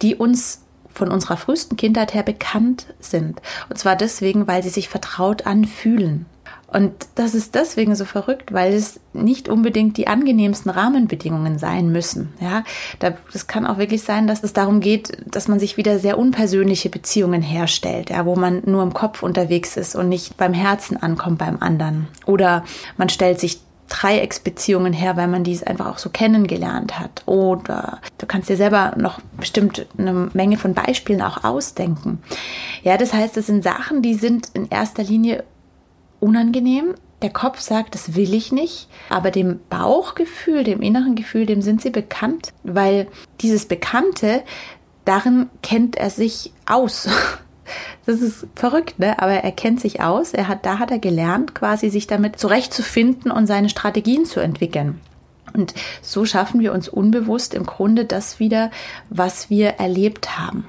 die 0.00 0.14
uns 0.14 0.62
von 0.88 1.10
unserer 1.10 1.36
frühesten 1.36 1.76
Kindheit 1.76 2.14
her 2.14 2.22
bekannt 2.22 2.86
sind. 3.00 3.40
Und 3.68 3.78
zwar 3.78 3.96
deswegen, 3.96 4.46
weil 4.46 4.62
sie 4.62 4.68
sich 4.68 4.88
vertraut 4.88 5.46
anfühlen. 5.46 6.26
Und 6.72 6.92
das 7.16 7.34
ist 7.34 7.54
deswegen 7.54 7.94
so 7.94 8.04
verrückt, 8.04 8.52
weil 8.52 8.72
es 8.72 8.98
nicht 9.12 9.48
unbedingt 9.48 9.98
die 9.98 10.06
angenehmsten 10.06 10.70
Rahmenbedingungen 10.70 11.58
sein 11.58 11.92
müssen. 11.92 12.32
Ja, 12.40 12.64
das 12.98 13.46
kann 13.46 13.66
auch 13.66 13.76
wirklich 13.76 14.02
sein, 14.02 14.26
dass 14.26 14.42
es 14.42 14.54
darum 14.54 14.80
geht, 14.80 15.12
dass 15.26 15.48
man 15.48 15.60
sich 15.60 15.76
wieder 15.76 15.98
sehr 15.98 16.18
unpersönliche 16.18 16.88
Beziehungen 16.88 17.42
herstellt, 17.42 18.10
ja, 18.10 18.24
wo 18.24 18.36
man 18.36 18.62
nur 18.64 18.82
im 18.82 18.94
Kopf 18.94 19.22
unterwegs 19.22 19.76
ist 19.76 19.94
und 19.94 20.08
nicht 20.08 20.36
beim 20.38 20.54
Herzen 20.54 20.96
ankommt 20.96 21.38
beim 21.38 21.58
anderen. 21.60 22.08
Oder 22.24 22.64
man 22.96 23.10
stellt 23.10 23.38
sich 23.38 23.60
Dreiecksbeziehungen 23.92 24.94
her, 24.94 25.18
weil 25.18 25.28
man 25.28 25.44
dies 25.44 25.62
einfach 25.62 25.86
auch 25.86 25.98
so 25.98 26.08
kennengelernt 26.08 26.98
hat. 26.98 27.22
Oder 27.26 28.00
du 28.16 28.24
kannst 28.24 28.48
dir 28.48 28.56
selber 28.56 28.94
noch 28.96 29.20
bestimmt 29.36 29.86
eine 29.98 30.30
Menge 30.32 30.56
von 30.56 30.72
Beispielen 30.72 31.20
auch 31.20 31.44
ausdenken. 31.44 32.22
Ja, 32.82 32.96
das 32.96 33.12
heißt, 33.12 33.36
es 33.36 33.48
sind 33.48 33.62
Sachen, 33.62 34.00
die 34.00 34.14
sind 34.14 34.48
in 34.54 34.70
erster 34.70 35.02
Linie 35.02 35.44
unangenehm. 36.22 36.94
Der 37.20 37.30
Kopf 37.30 37.60
sagt, 37.60 37.94
das 37.94 38.16
will 38.16 38.34
ich 38.34 38.50
nicht, 38.50 38.88
aber 39.08 39.30
dem 39.30 39.60
Bauchgefühl, 39.70 40.64
dem 40.64 40.82
inneren 40.82 41.14
Gefühl, 41.14 41.46
dem 41.46 41.62
sind 41.62 41.80
sie 41.80 41.90
bekannt, 41.90 42.52
weil 42.64 43.06
dieses 43.40 43.66
Bekannte, 43.66 44.42
darin 45.04 45.48
kennt 45.62 45.96
er 45.96 46.10
sich 46.10 46.52
aus. 46.66 47.08
Das 48.04 48.20
ist 48.20 48.48
verrückt, 48.56 48.98
ne? 48.98 49.22
Aber 49.22 49.32
er 49.32 49.52
kennt 49.52 49.80
sich 49.80 50.00
aus. 50.00 50.34
Er 50.34 50.48
hat, 50.48 50.66
da 50.66 50.80
hat 50.80 50.90
er 50.90 50.98
gelernt, 50.98 51.54
quasi 51.54 51.88
sich 51.88 52.08
damit 52.08 52.38
zurechtzufinden 52.38 53.30
und 53.30 53.46
seine 53.46 53.68
Strategien 53.68 54.26
zu 54.26 54.40
entwickeln. 54.40 55.00
Und 55.54 55.72
so 56.02 56.24
schaffen 56.24 56.60
wir 56.60 56.72
uns 56.72 56.88
unbewusst 56.88 57.54
im 57.54 57.64
Grunde 57.64 58.04
das 58.04 58.40
wieder, 58.40 58.72
was 59.10 59.48
wir 59.48 59.68
erlebt 59.78 60.38
haben. 60.38 60.66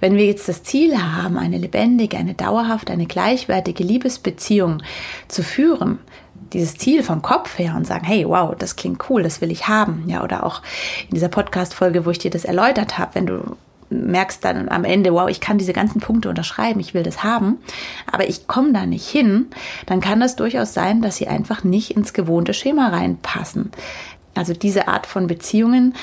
Wenn 0.00 0.16
wir 0.16 0.26
jetzt 0.26 0.48
das 0.48 0.62
Ziel 0.62 0.98
haben, 0.98 1.38
eine 1.38 1.58
lebendige, 1.58 2.16
eine 2.16 2.34
dauerhafte, 2.34 2.92
eine 2.92 3.06
gleichwertige 3.06 3.82
Liebesbeziehung 3.82 4.82
zu 5.28 5.42
führen, 5.42 5.98
dieses 6.52 6.76
Ziel 6.76 7.02
vom 7.02 7.22
Kopf 7.22 7.58
her 7.58 7.74
und 7.76 7.86
sagen, 7.86 8.06
hey, 8.06 8.26
wow, 8.26 8.54
das 8.56 8.76
klingt 8.76 9.10
cool, 9.10 9.22
das 9.22 9.40
will 9.40 9.50
ich 9.50 9.68
haben. 9.68 10.04
Ja, 10.06 10.22
oder 10.22 10.44
auch 10.44 10.62
in 11.08 11.14
dieser 11.14 11.28
Podcast-Folge, 11.28 12.06
wo 12.06 12.10
ich 12.10 12.18
dir 12.18 12.30
das 12.30 12.44
erläutert 12.44 12.98
habe, 12.98 13.14
wenn 13.14 13.26
du 13.26 13.56
merkst 13.90 14.44
dann 14.44 14.68
am 14.68 14.84
Ende, 14.84 15.12
wow, 15.14 15.28
ich 15.28 15.40
kann 15.40 15.58
diese 15.58 15.72
ganzen 15.72 16.00
Punkte 16.00 16.28
unterschreiben, 16.28 16.80
ich 16.80 16.94
will 16.94 17.02
das 17.02 17.22
haben, 17.22 17.58
aber 18.10 18.28
ich 18.28 18.46
komme 18.46 18.72
da 18.72 18.86
nicht 18.86 19.08
hin, 19.08 19.46
dann 19.86 20.00
kann 20.00 20.20
das 20.20 20.36
durchaus 20.36 20.74
sein, 20.74 21.00
dass 21.00 21.16
sie 21.16 21.28
einfach 21.28 21.64
nicht 21.64 21.92
ins 21.92 22.12
gewohnte 22.12 22.52
Schema 22.54 22.88
reinpassen. 22.88 23.70
Also 24.34 24.52
diese 24.52 24.88
Art 24.88 25.06
von 25.06 25.26
Beziehungen, 25.26 25.94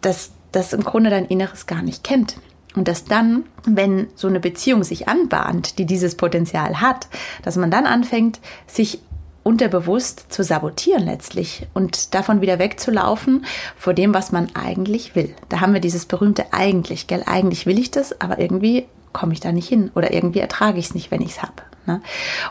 dass 0.00 0.32
das 0.52 0.72
im 0.72 0.82
Grunde 0.82 1.10
dein 1.10 1.26
Inneres 1.26 1.66
gar 1.66 1.82
nicht 1.82 2.02
kennt. 2.02 2.36
Und 2.76 2.88
dass 2.88 3.04
dann, 3.04 3.44
wenn 3.64 4.06
so 4.14 4.28
eine 4.28 4.38
Beziehung 4.38 4.84
sich 4.84 5.08
anbahnt, 5.08 5.78
die 5.78 5.86
dieses 5.86 6.14
Potenzial 6.14 6.80
hat, 6.80 7.08
dass 7.42 7.56
man 7.56 7.70
dann 7.70 7.86
anfängt, 7.86 8.38
sich 8.66 9.00
unterbewusst 9.42 10.32
zu 10.32 10.42
sabotieren 10.42 11.04
letztlich 11.04 11.66
und 11.72 12.14
davon 12.14 12.40
wieder 12.40 12.58
wegzulaufen 12.58 13.46
vor 13.76 13.94
dem, 13.94 14.12
was 14.12 14.32
man 14.32 14.48
eigentlich 14.54 15.14
will. 15.14 15.34
Da 15.48 15.60
haben 15.60 15.72
wir 15.72 15.80
dieses 15.80 16.04
berühmte 16.04 16.52
eigentlich, 16.52 17.06
gell? 17.06 17.22
Eigentlich 17.26 17.64
will 17.64 17.78
ich 17.78 17.92
das, 17.92 18.20
aber 18.20 18.40
irgendwie 18.40 18.86
komme 19.12 19.32
ich 19.32 19.40
da 19.40 19.52
nicht 19.52 19.68
hin 19.68 19.90
oder 19.94 20.12
irgendwie 20.12 20.40
ertrage 20.40 20.78
ich 20.78 20.86
es 20.86 20.94
nicht, 20.94 21.10
wenn 21.10 21.22
ich 21.22 21.30
es 21.30 21.42
habe. 21.42 21.62
Ne? 21.86 22.02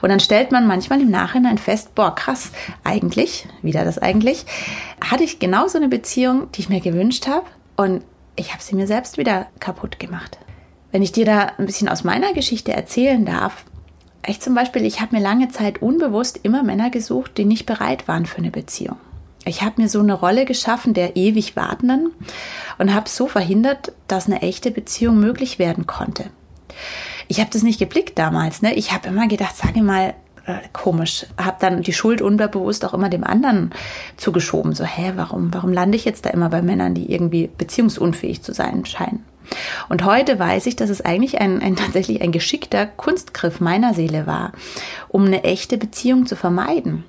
Und 0.02 0.10
dann 0.10 0.22
stellt 0.22 0.52
man 0.52 0.68
manchmal 0.68 1.02
im 1.02 1.12
Nachhinein 1.12 1.58
fest, 1.58 1.94
boah, 1.96 2.16
krass, 2.16 2.52
eigentlich, 2.84 3.46
wieder 3.62 3.84
das 3.84 4.00
eigentlich, 4.00 4.46
hatte 5.02 5.24
ich 5.24 5.40
genauso 5.40 5.78
eine 5.78 5.90
Beziehung, 5.90 6.50
die 6.54 6.62
ich 6.62 6.70
mir 6.70 6.80
gewünscht 6.80 7.28
habe 7.28 7.46
und 7.76 8.04
ich 8.36 8.52
habe 8.52 8.64
sie 8.64 8.76
mir 8.76 8.88
selbst 8.88 9.18
wieder 9.18 9.48
kaputt 9.60 10.00
gemacht. 10.00 10.38
Wenn 10.92 11.02
ich 11.02 11.12
dir 11.12 11.26
da 11.26 11.52
ein 11.58 11.66
bisschen 11.66 11.90
aus 11.90 12.04
meiner 12.04 12.34
Geschichte 12.34 12.74
erzählen 12.74 13.26
darf, 13.26 13.66
ich 14.28 14.40
zum 14.42 14.56
Beispiel, 14.56 14.86
ich 14.86 15.02
habe 15.02 15.16
mir 15.16 15.22
lange 15.22 15.50
Zeit 15.50 15.82
unbewusst 15.82 16.40
immer 16.44 16.64
Männer 16.64 16.90
gesucht, 16.90 17.38
die 17.38 17.46
nicht 17.46 17.66
bereit 17.66 18.08
waren 18.08 18.26
für 18.26 18.40
eine 18.40 18.52
Beziehung. 18.52 18.98
Ich 19.46 19.62
habe 19.62 19.82
mir 19.82 19.90
so 19.90 20.00
eine 20.00 20.14
Rolle 20.14 20.46
geschaffen 20.46 20.96
der 20.96 21.16
ewig 21.16 21.56
Wartenden 21.56 22.12
und 22.80 22.94
habe 22.94 23.08
so 23.08 23.28
verhindert, 23.28 23.92
dass 24.08 24.26
eine 24.26 24.42
echte 24.42 24.72
Beziehung 24.72 25.20
möglich 25.20 25.60
werden 25.60 25.86
konnte. 25.86 26.26
Ich 27.28 27.40
habe 27.40 27.52
das 27.52 27.62
nicht 27.62 27.78
geblickt 27.78 28.18
damals. 28.18 28.64
Ne? 28.64 28.74
Ich 28.74 28.92
habe 28.92 29.10
immer 29.10 29.28
gedacht, 29.28 29.56
sage 29.56 29.84
mal, 29.84 30.16
äh, 30.46 30.60
komisch. 30.74 31.26
Habe 31.38 31.58
dann 31.60 31.82
die 31.82 31.94
Schuld 31.94 32.22
unterbewusst 32.22 32.86
auch 32.86 32.94
immer 32.94 33.10
dem 33.10 33.24
anderen 33.24 33.72
zugeschoben. 34.18 34.74
So, 34.74 34.84
hä, 34.84 35.14
warum, 35.16 35.54
warum 35.54 35.74
lande 35.74 35.96
ich 35.96 36.06
jetzt 36.06 36.26
da 36.26 36.30
immer 36.30 36.50
bei 36.50 36.62
Männern, 36.62 36.94
die 36.94 37.12
irgendwie 37.12 37.50
beziehungsunfähig 37.58 38.42
zu 38.42 38.54
sein 38.54 38.86
scheinen? 38.86 39.24
Und 39.90 40.04
heute 40.06 40.40
weiß 40.40 40.66
ich, 40.66 40.76
dass 40.76 40.90
es 40.90 41.02
eigentlich 41.02 41.40
ein, 41.40 41.62
ein 41.62 41.76
tatsächlich 41.76 42.22
ein 42.22 42.32
geschickter 42.32 42.86
Kunstgriff 42.86 43.60
meiner 43.60 43.94
Seele 43.94 44.26
war, 44.26 44.52
um 45.10 45.26
eine 45.26 45.44
echte 45.44 45.78
Beziehung 45.78 46.26
zu 46.26 46.36
vermeiden. 46.36 47.04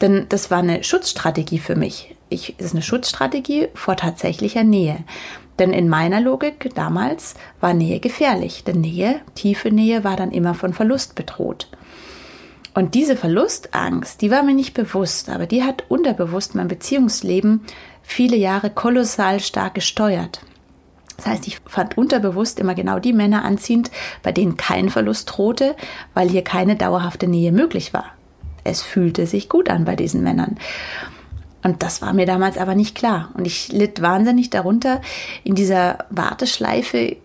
Denn 0.00 0.26
das 0.28 0.50
war 0.50 0.58
eine 0.58 0.84
Schutzstrategie 0.84 1.58
für 1.58 1.76
mich. 1.76 2.14
Ich, 2.28 2.54
es 2.58 2.66
ist 2.66 2.74
eine 2.74 2.82
Schutzstrategie 2.82 3.68
vor 3.74 3.96
tatsächlicher 3.96 4.62
Nähe. 4.62 5.04
Denn 5.58 5.72
in 5.72 5.88
meiner 5.88 6.20
Logik 6.20 6.70
damals 6.74 7.34
war 7.60 7.74
Nähe 7.74 8.00
gefährlich. 8.00 8.64
Denn 8.64 8.80
Nähe, 8.80 9.20
tiefe 9.34 9.70
Nähe, 9.70 10.04
war 10.04 10.16
dann 10.16 10.30
immer 10.30 10.54
von 10.54 10.72
Verlust 10.72 11.14
bedroht. 11.14 11.68
Und 12.74 12.94
diese 12.94 13.16
Verlustangst, 13.16 14.20
die 14.20 14.30
war 14.30 14.42
mir 14.42 14.54
nicht 14.54 14.74
bewusst, 14.74 15.28
aber 15.28 15.46
die 15.46 15.64
hat 15.64 15.84
unterbewusst 15.88 16.54
mein 16.54 16.68
Beziehungsleben 16.68 17.62
viele 18.02 18.36
Jahre 18.36 18.70
kolossal 18.70 19.40
stark 19.40 19.74
gesteuert. 19.74 20.40
Das 21.16 21.26
heißt, 21.26 21.46
ich 21.48 21.58
fand 21.66 21.98
unterbewusst 21.98 22.58
immer 22.60 22.74
genau 22.74 22.98
die 22.98 23.12
Männer 23.12 23.44
anziehend, 23.44 23.90
bei 24.22 24.32
denen 24.32 24.56
kein 24.56 24.88
Verlust 24.88 25.30
drohte, 25.36 25.76
weil 26.14 26.30
hier 26.30 26.42
keine 26.42 26.76
dauerhafte 26.76 27.26
Nähe 27.26 27.52
möglich 27.52 27.92
war. 27.92 28.06
Es 28.64 28.82
fühlte 28.82 29.26
sich 29.26 29.48
gut 29.48 29.68
an 29.68 29.84
bei 29.84 29.96
diesen 29.96 30.22
Männern. 30.22 30.56
Und 31.62 31.82
das 31.82 32.00
war 32.00 32.14
mir 32.14 32.24
damals 32.24 32.56
aber 32.56 32.74
nicht 32.74 32.94
klar. 32.94 33.30
Und 33.34 33.46
ich 33.46 33.70
litt 33.70 34.00
wahnsinnig 34.00 34.48
darunter, 34.48 35.02
in 35.44 35.54
dieser 35.54 36.06
Warteschleife 36.08 37.16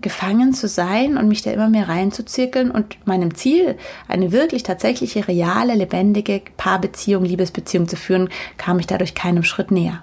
gefangen 0.00 0.52
zu 0.52 0.68
sein 0.68 1.16
und 1.16 1.28
mich 1.28 1.42
da 1.42 1.50
immer 1.50 1.68
mehr 1.68 1.88
reinzuzirkeln 1.88 2.70
und 2.70 2.96
meinem 3.06 3.34
Ziel, 3.34 3.76
eine 4.08 4.32
wirklich 4.32 4.62
tatsächliche, 4.62 5.26
reale, 5.28 5.74
lebendige 5.74 6.42
Paarbeziehung, 6.56 7.24
Liebesbeziehung 7.24 7.88
zu 7.88 7.96
führen, 7.96 8.28
kam 8.56 8.78
ich 8.78 8.86
dadurch 8.86 9.14
keinem 9.14 9.42
Schritt 9.42 9.70
näher. 9.70 10.02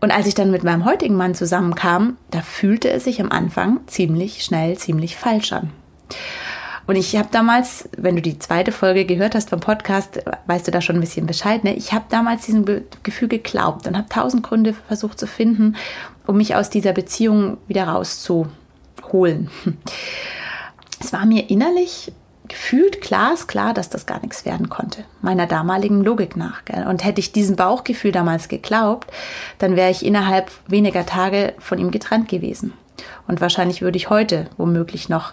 Und 0.00 0.10
als 0.10 0.26
ich 0.26 0.34
dann 0.34 0.50
mit 0.50 0.64
meinem 0.64 0.84
heutigen 0.84 1.16
Mann 1.16 1.34
zusammenkam, 1.34 2.18
da 2.30 2.42
fühlte 2.42 2.90
es 2.90 3.04
sich 3.04 3.22
am 3.22 3.30
Anfang 3.30 3.80
ziemlich 3.86 4.44
schnell, 4.44 4.76
ziemlich 4.76 5.16
falsch 5.16 5.52
an. 5.52 5.70
Und 6.86 6.96
ich 6.96 7.16
habe 7.16 7.28
damals, 7.30 7.88
wenn 7.96 8.16
du 8.16 8.22
die 8.22 8.38
zweite 8.38 8.70
Folge 8.70 9.06
gehört 9.06 9.34
hast 9.34 9.50
vom 9.50 9.60
Podcast, 9.60 10.22
weißt 10.46 10.66
du 10.66 10.70
da 10.70 10.82
schon 10.82 10.96
ein 10.96 11.00
bisschen 11.00 11.26
Bescheid. 11.26 11.64
Ne? 11.64 11.74
Ich 11.74 11.92
habe 11.92 12.04
damals 12.10 12.44
diesem 12.44 12.66
Gefühl 13.02 13.28
geglaubt 13.28 13.86
und 13.86 13.96
habe 13.96 14.08
tausend 14.10 14.42
Gründe 14.42 14.74
versucht 14.86 15.18
zu 15.18 15.26
finden, 15.26 15.76
um 16.26 16.36
mich 16.36 16.54
aus 16.54 16.70
dieser 16.70 16.92
Beziehung 16.92 17.58
wieder 17.66 17.88
rauszuholen. 17.88 19.50
Es 21.00 21.12
war 21.12 21.26
mir 21.26 21.50
innerlich 21.50 22.12
gefühlt 22.48 23.00
glasklar, 23.00 23.72
dass 23.72 23.88
das 23.88 24.06
gar 24.06 24.20
nichts 24.20 24.44
werden 24.44 24.68
konnte, 24.68 25.04
meiner 25.22 25.46
damaligen 25.46 26.02
Logik 26.02 26.36
nach. 26.36 26.64
Gell? 26.64 26.86
Und 26.86 27.04
hätte 27.04 27.20
ich 27.20 27.32
diesem 27.32 27.56
Bauchgefühl 27.56 28.12
damals 28.12 28.48
geglaubt, 28.48 29.10
dann 29.58 29.76
wäre 29.76 29.90
ich 29.90 30.04
innerhalb 30.04 30.50
weniger 30.66 31.06
Tage 31.06 31.54
von 31.58 31.78
ihm 31.78 31.90
getrennt 31.90 32.28
gewesen. 32.28 32.74
Und 33.26 33.40
wahrscheinlich 33.40 33.82
würde 33.82 33.96
ich 33.96 34.10
heute 34.10 34.48
womöglich 34.56 35.08
noch 35.08 35.32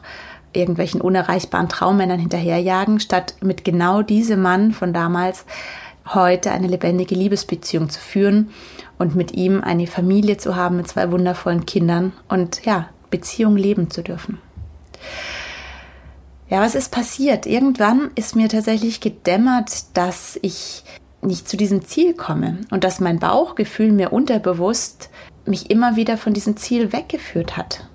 irgendwelchen 0.54 1.02
unerreichbaren 1.02 1.70
Traummännern 1.70 2.20
hinterherjagen, 2.20 3.00
statt 3.00 3.36
mit 3.42 3.64
genau 3.64 4.02
diesem 4.02 4.42
Mann 4.42 4.72
von 4.72 4.94
damals 4.94 5.46
heute 6.08 6.52
eine 6.52 6.68
lebendige 6.68 7.16
Liebesbeziehung 7.16 7.90
zu 7.90 8.00
führen 8.00 8.52
und 8.98 9.16
mit 9.16 9.34
ihm 9.34 9.62
eine 9.62 9.88
Familie 9.88 10.38
zu 10.38 10.56
haben 10.56 10.78
mit 10.78 10.88
zwei 10.88 11.12
wundervollen 11.12 11.66
Kindern 11.66 12.14
und 12.28 12.66
ja, 12.66 12.90
Beziehung 13.10 13.58
leben 13.58 13.90
zu 13.90 14.02
dürfen. 14.02 14.40
Ja, 16.50 16.62
was 16.62 16.76
ist 16.76 16.92
passiert? 16.92 17.46
Irgendwann 17.46 18.12
ist 18.16 18.36
mir 18.36 18.50
tatsächlich 18.50 19.00
gedämmert, 19.00 19.86
dass 19.94 20.38
ich 20.42 20.84
nicht 21.22 21.48
zu 21.48 21.56
diesem 21.56 21.86
Ziel 21.86 22.14
komme 22.14 22.58
und 22.72 22.84
dass 22.84 23.00
mein 23.00 23.20
Bauchgefühl 23.20 23.92
mir 23.92 24.12
unterbewusst 24.12 25.10
mich 25.46 25.70
immer 25.70 25.96
wieder 25.96 26.18
von 26.18 26.34
diesem 26.34 26.58
Ziel 26.58 26.94
weggeführt 26.94 27.58
hat. 27.58 27.88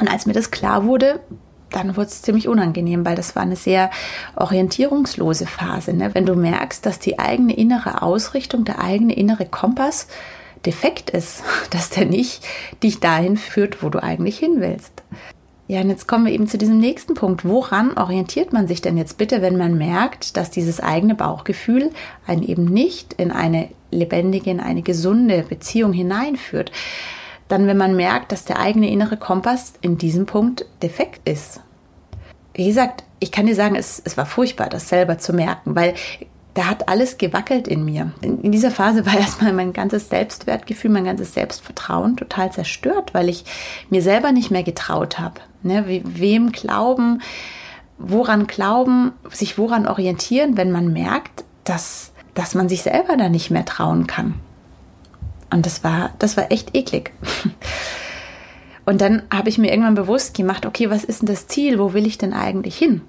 Und 0.00 0.10
als 0.10 0.26
mir 0.26 0.32
das 0.32 0.50
klar 0.50 0.86
wurde, 0.86 1.20
dann 1.74 1.96
wurde 1.96 2.08
es 2.08 2.22
ziemlich 2.22 2.48
unangenehm, 2.48 3.04
weil 3.04 3.16
das 3.16 3.34
war 3.34 3.42
eine 3.42 3.56
sehr 3.56 3.90
orientierungslose 4.36 5.46
Phase. 5.46 5.92
Ne? 5.92 6.14
Wenn 6.14 6.26
du 6.26 6.34
merkst, 6.34 6.86
dass 6.86 6.98
die 6.98 7.18
eigene 7.18 7.54
innere 7.56 8.02
Ausrichtung, 8.02 8.64
der 8.64 8.80
eigene 8.80 9.14
innere 9.14 9.46
Kompass 9.46 10.06
defekt 10.64 11.10
ist, 11.10 11.42
dass 11.70 11.90
der 11.90 12.06
nicht 12.06 12.44
dich 12.82 13.00
dahin 13.00 13.36
führt, 13.36 13.82
wo 13.82 13.88
du 13.88 14.02
eigentlich 14.02 14.38
hin 14.38 14.56
willst. 14.60 15.02
Ja, 15.66 15.80
und 15.80 15.88
jetzt 15.88 16.06
kommen 16.06 16.26
wir 16.26 16.32
eben 16.32 16.46
zu 16.46 16.58
diesem 16.58 16.78
nächsten 16.78 17.14
Punkt. 17.14 17.46
Woran 17.46 17.96
orientiert 17.96 18.52
man 18.52 18.68
sich 18.68 18.82
denn 18.82 18.98
jetzt 18.98 19.16
bitte, 19.16 19.40
wenn 19.40 19.56
man 19.56 19.78
merkt, 19.78 20.36
dass 20.36 20.50
dieses 20.50 20.78
eigene 20.80 21.14
Bauchgefühl 21.14 21.90
einen 22.26 22.42
eben 22.42 22.66
nicht 22.66 23.14
in 23.14 23.30
eine 23.30 23.70
lebendige, 23.90 24.50
in 24.50 24.60
eine 24.60 24.82
gesunde 24.82 25.42
Beziehung 25.48 25.94
hineinführt? 25.94 26.70
Dann, 27.48 27.66
wenn 27.66 27.76
man 27.76 27.94
merkt, 27.96 28.32
dass 28.32 28.44
der 28.44 28.58
eigene 28.58 28.90
innere 28.90 29.16
Kompass 29.16 29.74
in 29.80 29.98
diesem 29.98 30.26
Punkt 30.26 30.64
defekt 30.82 31.28
ist. 31.28 31.60
Wie 32.54 32.66
gesagt, 32.66 33.04
ich 33.20 33.32
kann 33.32 33.46
dir 33.46 33.54
sagen, 33.54 33.74
es, 33.74 34.00
es 34.04 34.16
war 34.16 34.26
furchtbar, 34.26 34.68
das 34.68 34.88
selber 34.88 35.18
zu 35.18 35.32
merken, 35.32 35.74
weil 35.74 35.94
da 36.54 36.66
hat 36.66 36.88
alles 36.88 37.18
gewackelt 37.18 37.66
in 37.66 37.84
mir. 37.84 38.12
In, 38.20 38.40
in, 38.40 38.52
dieser 38.52 38.70
Phase 38.70 39.04
war 39.04 39.14
erstmal 39.18 39.52
mein 39.52 39.72
ganzes 39.72 40.08
Selbstwertgefühl, 40.08 40.90
mein 40.90 41.04
ganzes 41.04 41.34
Selbstvertrauen 41.34 42.16
total 42.16 42.52
zerstört, 42.52 43.12
weil 43.12 43.28
ich 43.28 43.44
mir 43.90 44.02
selber 44.02 44.32
nicht 44.32 44.50
mehr 44.50 44.62
getraut 44.62 45.18
habe. 45.18 45.40
Ne? 45.62 45.84
Wem 46.04 46.52
glauben, 46.52 47.20
woran 47.98 48.46
glauben, 48.46 49.12
sich 49.30 49.58
woran 49.58 49.86
orientieren, 49.86 50.56
wenn 50.56 50.70
man 50.70 50.92
merkt, 50.92 51.44
dass, 51.64 52.12
dass 52.34 52.54
man 52.54 52.68
sich 52.68 52.82
selber 52.82 53.16
da 53.16 53.28
nicht 53.28 53.50
mehr 53.50 53.64
trauen 53.64 54.06
kann. 54.06 54.34
Und 55.50 55.66
das 55.66 55.84
war, 55.84 56.12
das 56.18 56.36
war 56.36 56.50
echt 56.50 56.76
eklig. 56.76 57.12
Und 58.86 59.00
dann 59.00 59.22
habe 59.32 59.48
ich 59.48 59.58
mir 59.58 59.70
irgendwann 59.70 59.94
bewusst 59.94 60.34
gemacht, 60.34 60.66
okay, 60.66 60.90
was 60.90 61.04
ist 61.04 61.22
denn 61.22 61.28
das 61.28 61.46
Ziel? 61.46 61.78
Wo 61.78 61.94
will 61.94 62.06
ich 62.06 62.18
denn 62.18 62.34
eigentlich 62.34 62.76
hin? 62.76 63.00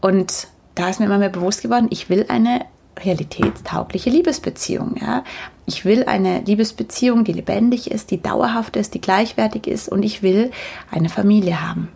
Und 0.00 0.48
da 0.74 0.88
ist 0.88 1.00
mir 1.00 1.06
immer 1.06 1.18
mehr 1.18 1.28
bewusst 1.28 1.62
geworden, 1.62 1.88
ich 1.90 2.08
will 2.08 2.26
eine 2.28 2.64
realitätstaugliche 2.98 4.10
Liebesbeziehung. 4.10 4.96
Ja? 5.00 5.24
Ich 5.66 5.84
will 5.84 6.04
eine 6.04 6.40
Liebesbeziehung, 6.40 7.24
die 7.24 7.32
lebendig 7.32 7.90
ist, 7.90 8.10
die 8.10 8.22
dauerhaft 8.22 8.76
ist, 8.76 8.94
die 8.94 9.00
gleichwertig 9.00 9.66
ist 9.66 9.88
und 9.88 10.02
ich 10.02 10.22
will 10.22 10.50
eine 10.90 11.08
Familie 11.08 11.66
haben. 11.66 11.88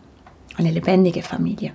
Eine 0.57 0.71
lebendige 0.71 1.23
Familie. 1.23 1.73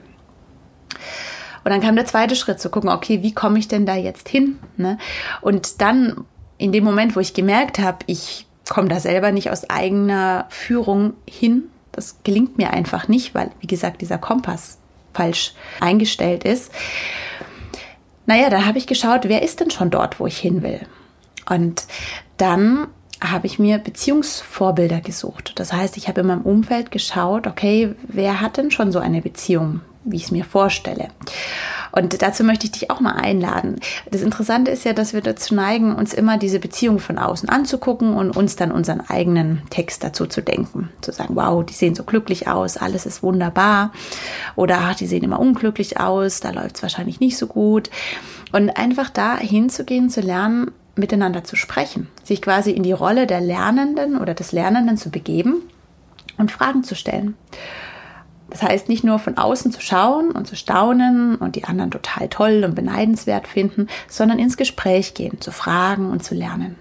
Und 1.64 1.72
dann 1.72 1.82
kam 1.82 1.96
der 1.96 2.06
zweite 2.06 2.36
Schritt 2.36 2.60
zu 2.60 2.70
gucken, 2.70 2.90
okay, 2.90 3.24
wie 3.24 3.34
komme 3.34 3.58
ich 3.58 3.68
denn 3.68 3.88
da 3.88 3.96
jetzt 3.96 4.30
hin? 4.30 4.60
Ne? 4.78 5.00
Und 5.42 5.82
dann 5.82 6.26
in 6.58 6.72
dem 6.72 6.84
Moment, 6.84 7.16
wo 7.16 7.20
ich 7.20 7.34
gemerkt 7.34 7.80
habe, 7.80 8.00
ich 8.08 8.46
komme 8.70 8.90
da 8.90 9.00
selber 9.00 9.32
nicht 9.32 9.52
aus 9.52 9.70
eigener 9.70 10.46
Führung 10.50 11.14
hin, 11.30 11.64
das 11.92 12.18
gelingt 12.24 12.58
mir 12.58 12.72
einfach 12.72 13.08
nicht, 13.08 13.36
weil, 13.36 13.52
wie 13.60 13.68
gesagt, 13.68 14.02
dieser 14.02 14.18
Kompass 14.18 14.78
falsch 15.14 15.54
eingestellt 15.80 16.44
ist. 16.44 16.72
Naja, 18.26 18.50
da 18.50 18.66
habe 18.66 18.78
ich 18.78 18.88
geschaut, 18.88 19.30
wer 19.30 19.44
ist 19.44 19.60
denn 19.60 19.72
schon 19.72 19.92
dort, 19.92 20.20
wo 20.20 20.28
ich 20.28 20.38
hin 20.38 20.62
will? 20.62 20.82
Und 21.48 21.86
dann 22.38 22.88
habe 23.22 23.48
ich 23.48 23.60
mir 23.60 23.78
Beziehungsvorbilder 23.78 25.00
gesucht. 25.00 25.54
Das 25.56 25.72
heißt, 25.72 25.96
ich 25.96 26.08
habe 26.08 26.22
in 26.22 26.28
meinem 26.28 26.42
Umfeld 26.42 26.92
geschaut, 26.92 27.48
okay, 27.48 27.96
wer 28.08 28.42
hat 28.42 28.58
denn 28.58 28.72
schon 28.72 28.92
so 28.92 29.00
eine 29.00 29.22
Beziehung, 29.22 29.82
wie 30.04 30.18
ich 30.18 30.26
es 30.26 30.32
mir 30.32 30.44
vorstelle? 30.44 31.10
Und 31.96 32.22
dazu 32.22 32.44
möchte 32.44 32.66
ich 32.66 32.74
dich 32.74 32.92
auch 32.92 33.00
mal 33.00 33.14
einladen. 33.14 33.80
Das 34.12 34.22
Interessante 34.22 34.70
ist 34.70 34.84
ja, 34.84 34.92
dass 34.92 35.14
wir 35.14 35.22
dazu 35.22 35.56
neigen, 35.56 35.96
uns 35.96 36.14
immer 36.14 36.38
diese 36.38 36.60
Beziehung 36.60 37.00
von 37.00 37.18
außen 37.18 37.48
anzugucken 37.48 38.16
und 38.16 38.36
uns 38.36 38.58
dann 38.58 38.72
unseren 38.72 39.00
eigenen 39.00 39.62
Text 39.70 40.04
dazu 40.04 40.26
zu 40.26 40.42
denken. 40.42 40.90
Zu 41.00 41.14
sagen, 41.14 41.36
wow, 41.38 41.66
die 41.66 41.74
sehen 41.74 41.96
so 41.96 42.04
glücklich 42.04 42.50
aus, 42.50 42.76
alles 42.76 43.06
ist 43.06 43.24
wunderbar. 43.24 43.94
Oder 44.58 44.80
ach, 44.82 44.96
die 44.96 45.08
sehen 45.08 45.24
immer 45.24 45.40
unglücklich 45.40 45.98
aus, 45.98 46.42
da 46.42 46.52
läuft 46.52 46.76
es 46.76 46.82
wahrscheinlich 46.84 47.22
nicht 47.22 47.38
so 47.38 47.48
gut. 47.48 47.90
Und 48.52 48.72
einfach 48.72 49.10
da 49.10 49.38
hinzugehen, 49.38 50.10
zu 50.10 50.20
lernen, 50.20 50.72
miteinander 50.98 51.46
zu 51.46 51.56
sprechen, 51.56 52.08
sich 52.24 52.42
quasi 52.42 52.72
in 52.72 52.84
die 52.84 52.92
Rolle 52.92 53.26
der 53.26 53.40
Lernenden 53.40 54.18
oder 54.18 54.34
des 54.34 54.52
Lernenden 54.52 54.98
zu 54.98 55.10
begeben 55.10 55.62
und 56.38 56.52
Fragen 56.52 56.84
zu 56.84 56.96
stellen. 56.96 57.36
Das 58.56 58.64
heißt, 58.64 58.88
nicht 58.88 59.04
nur 59.04 59.20
von 59.20 59.38
außen 59.38 59.74
zu 59.74 59.82
schauen 59.82 60.32
und 60.32 60.48
zu 60.48 60.56
staunen 60.56 61.36
und 61.36 61.58
die 61.58 61.66
anderen 61.66 61.92
total 61.92 62.30
toll 62.30 62.64
und 62.66 62.74
beneidenswert 62.74 63.50
finden, 63.50 63.88
sondern 64.08 64.40
ins 64.40 64.56
Gespräch 64.56 65.14
gehen, 65.14 65.42
zu 65.42 65.52
fragen 65.52 66.10
und 66.10 66.24
zu 66.24 66.36
lernen. 66.36 66.78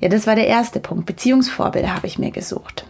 Ja, 0.00 0.08
das 0.08 0.26
war 0.26 0.36
der 0.36 0.46
erste 0.46 0.80
Punkt. 0.80 1.04
Beziehungsvorbilder 1.04 1.94
habe 1.94 2.06
ich 2.06 2.18
mir 2.18 2.30
gesucht. 2.30 2.86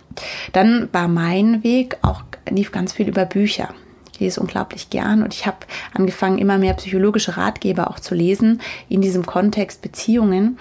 Dann 0.53 0.89
war 0.93 1.09
mein 1.09 1.65
Weg 1.65 1.97
auch, 2.03 2.23
lief 2.49 2.71
ganz 2.71 2.93
viel 2.93 3.09
über 3.09 3.25
Bücher. 3.25 3.75
Ich 4.13 4.21
lese 4.21 4.41
unglaublich 4.41 4.91
gern 4.91 5.25
und 5.25 5.35
ich 5.35 5.49
habe 5.49 5.59
angefangen, 5.93 6.39
immer 6.39 6.59
mehr 6.59 6.75
psychologische 6.75 7.37
Ratgeber 7.37 7.91
auch 7.91 7.99
zu 7.99 8.15
lesen 8.15 8.61
in 8.89 9.01
diesem 9.01 9.27
Kontext 9.27 9.83
Beziehungen. 9.83 10.59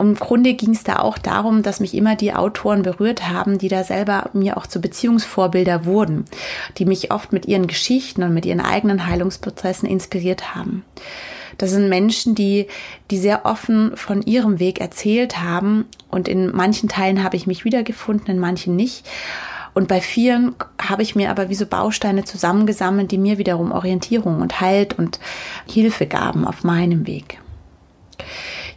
Und 0.00 0.08
im 0.08 0.14
Grunde 0.14 0.54
ging 0.54 0.70
es 0.70 0.82
da 0.82 1.00
auch 1.00 1.18
darum, 1.18 1.62
dass 1.62 1.78
mich 1.78 1.94
immer 1.94 2.16
die 2.16 2.32
Autoren 2.32 2.80
berührt 2.80 3.28
haben, 3.28 3.58
die 3.58 3.68
da 3.68 3.84
selber 3.84 4.30
mir 4.32 4.56
auch 4.56 4.66
zu 4.66 4.80
Beziehungsvorbilder 4.80 5.84
wurden, 5.84 6.24
die 6.78 6.86
mich 6.86 7.12
oft 7.12 7.34
mit 7.34 7.44
ihren 7.44 7.66
Geschichten 7.66 8.22
und 8.22 8.32
mit 8.32 8.46
ihren 8.46 8.62
eigenen 8.62 9.06
Heilungsprozessen 9.06 9.86
inspiriert 9.86 10.54
haben. 10.54 10.86
Das 11.58 11.68
sind 11.68 11.90
Menschen, 11.90 12.34
die, 12.34 12.66
die 13.10 13.18
sehr 13.18 13.44
offen 13.44 13.94
von 13.94 14.22
ihrem 14.22 14.58
Weg 14.58 14.80
erzählt 14.80 15.42
haben. 15.42 15.84
Und 16.10 16.28
in 16.28 16.50
manchen 16.50 16.88
Teilen 16.88 17.22
habe 17.22 17.36
ich 17.36 17.46
mich 17.46 17.66
wiedergefunden, 17.66 18.28
in 18.28 18.38
manchen 18.40 18.76
nicht. 18.76 19.06
Und 19.74 19.86
bei 19.86 20.00
vielen 20.00 20.54
habe 20.80 21.02
ich 21.02 21.14
mir 21.14 21.30
aber 21.30 21.50
wie 21.50 21.54
so 21.54 21.66
Bausteine 21.66 22.24
zusammengesammelt, 22.24 23.10
die 23.10 23.18
mir 23.18 23.36
wiederum 23.36 23.70
Orientierung 23.70 24.40
und 24.40 24.62
Halt 24.62 24.98
und 24.98 25.20
Hilfe 25.68 26.06
gaben 26.06 26.46
auf 26.46 26.64
meinem 26.64 27.06
Weg. 27.06 27.38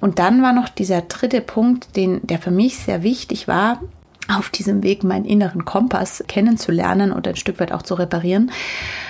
Und 0.01 0.19
dann 0.19 0.41
war 0.41 0.53
noch 0.53 0.69
dieser 0.69 1.01
dritte 1.01 1.41
Punkt, 1.41 1.95
den, 1.95 2.25
der 2.25 2.39
für 2.39 2.51
mich 2.51 2.77
sehr 2.77 3.03
wichtig 3.03 3.47
war, 3.47 3.81
auf 4.29 4.49
diesem 4.49 4.83
Weg 4.83 5.03
meinen 5.03 5.25
inneren 5.25 5.65
Kompass 5.65 6.23
kennenzulernen 6.27 7.11
und 7.11 7.27
ein 7.27 7.35
Stück 7.35 7.59
weit 7.59 7.71
auch 7.71 7.81
zu 7.81 7.95
reparieren. 7.95 8.51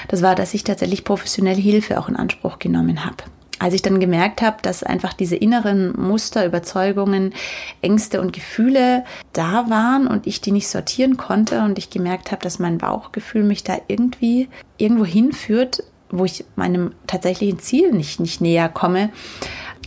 Das 0.08 0.22
war, 0.22 0.36
dass 0.36 0.54
ich 0.54 0.64
tatsächlich 0.64 1.04
professionelle 1.04 1.62
Hilfe 1.62 2.00
auch 2.00 2.10
in 2.10 2.16
Anspruch 2.16 2.60
genommen 2.60 3.06
habe 3.06 3.24
als 3.64 3.74
ich 3.74 3.82
dann 3.82 4.02
gemerkt 4.02 4.42
habe, 4.42 4.58
dass 4.62 4.84
einfach 4.84 5.14
diese 5.14 5.38
inneren 5.38 5.94
Muster, 5.98 6.46
Überzeugungen, 6.46 7.34
Ängste 7.82 8.20
und 8.20 8.34
Gefühle 8.34 9.06
da 9.32 9.70
waren 9.70 10.06
und 10.06 10.28
ich 10.28 10.42
die 10.42 10.52
nicht 10.52 10.68
sortieren 10.68 11.16
konnte 11.16 11.62
und 11.62 11.78
ich 11.78 11.90
gemerkt 11.90 12.34
habe, 12.34 12.42
dass 12.42 12.60
mein 12.60 12.78
Bauchgefühl 12.78 13.44
mich 13.44 13.64
da 13.64 13.78
irgendwie 13.88 14.50
irgendwo 14.78 15.06
hinführt, 15.06 15.82
wo 16.14 16.26
ich 16.26 16.46
meinem 16.56 16.94
tatsächlichen 17.08 17.60
Ziel 17.60 17.92
nicht, 17.92 18.20
nicht 18.20 18.40
näher 18.40 18.70
komme, 18.70 19.10